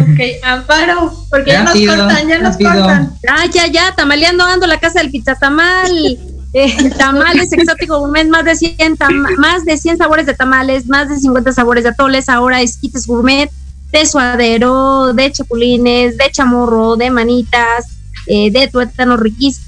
[0.00, 3.14] Ok, Amparo, porque ya nos cortan, ya nos cortan.
[3.28, 6.18] Ah, ya, ya, tamaleando ando la casa del pizzatamal.
[6.54, 11.08] Eh, tamales exótico gourmet, más de 100 tama- más de 100 sabores de tamales, más
[11.08, 13.50] de 50 sabores de atoles, ahora esquites gourmet,
[13.90, 17.86] de suadero, de chapulines, de chamorro, de manitas,
[18.26, 19.66] eh, de tuétano riquísimo,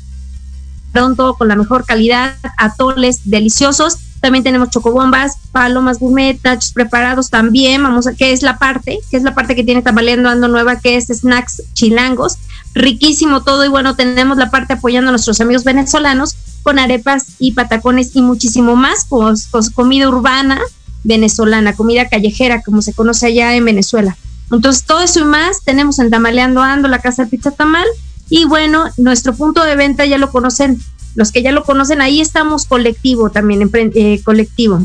[1.17, 3.97] todo con la mejor calidad, atoles deliciosos.
[4.21, 7.83] También tenemos chocobombas, palomas gourmet, nachos preparados también.
[7.83, 10.81] Vamos a, que es la parte, que es la parte que tiene Tamaleando Ando Nueva,
[10.81, 12.39] que es snacks chilangos.
[12.75, 17.53] Riquísimo todo y bueno, tenemos la parte apoyando a nuestros amigos venezolanos con arepas y
[17.53, 20.61] patacones y muchísimo más, pues, comida urbana
[21.05, 24.17] venezolana, comida callejera, como se conoce allá en Venezuela.
[24.51, 27.87] Entonces, todo eso y más tenemos en Tamaleando Ando, la Casa de Pizza Tamal.
[28.31, 30.81] Y bueno, nuestro punto de venta ya lo conocen.
[31.15, 34.83] Los que ya lo conocen, ahí estamos colectivo también, eh, colectivo.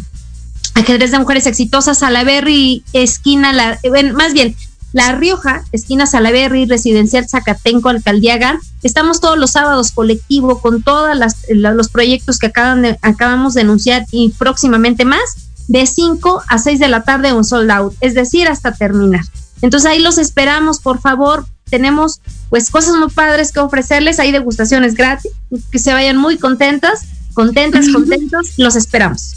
[0.76, 4.56] Ajedrez de mujeres exitosas, Salaberry, esquina, la, eh, más bien,
[4.92, 8.60] La Rioja, esquina Salaberry, residencial Zacatenco, Alcaldiaga.
[8.82, 11.16] Estamos todos los sábados colectivo con todos
[11.50, 16.80] los proyectos que acaban de, acabamos de anunciar y próximamente más, de 5 a 6
[16.80, 19.22] de la tarde un sold out, es decir, hasta terminar.
[19.62, 21.46] Entonces ahí los esperamos, por favor.
[21.70, 25.32] Tenemos pues cosas muy padres que ofrecerles, hay degustaciones gratis,
[25.72, 27.02] que se vayan muy contentas,
[27.34, 29.36] contentas, contentos, los esperamos.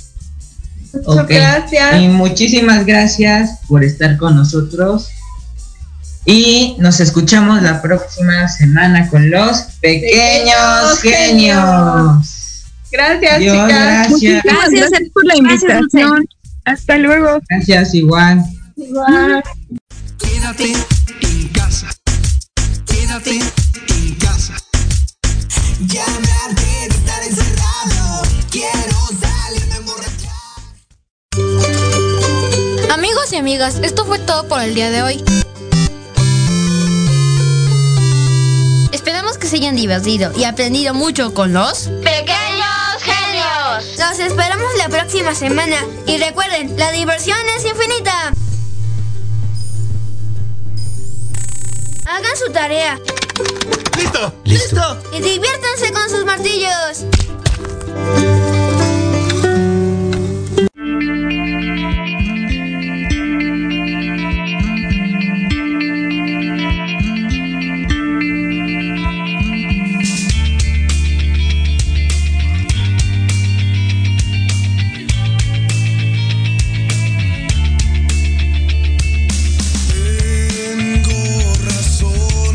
[1.05, 1.29] Ok.
[1.29, 2.01] gracias.
[2.01, 5.09] Y muchísimas gracias por estar con nosotros.
[6.25, 12.65] Y nos escuchamos la próxima semana con los pequeños, Pequeños genios.
[12.93, 13.69] Gracias, Adiós, chicas.
[13.69, 14.11] gracias.
[14.11, 16.29] Muchísimas Gracias, gracias por la gracias, invitación.
[16.65, 17.41] Hasta luego.
[17.49, 18.45] Gracias, igual.
[18.77, 19.43] Igual.
[20.19, 20.73] Quédate
[21.23, 21.89] en casa.
[22.87, 23.41] Quédate
[23.89, 24.55] en casa.
[25.89, 28.23] Ya me harté de estar encerrado.
[28.51, 30.31] Quiero salirme emborrachar.
[32.93, 35.25] Amigos y amigas, esto fue todo por el día de hoy.
[39.53, 43.99] se hayan divertido y aprendido mucho con los pequeños genios.
[43.99, 45.77] Los esperamos la próxima semana
[46.07, 48.33] y recuerden, la diversión es infinita.
[52.07, 52.99] Hagan su tarea.
[53.99, 54.35] ¡Listo!
[54.45, 55.03] ¡Listo!
[55.19, 57.05] Y diviértanse con sus martillos.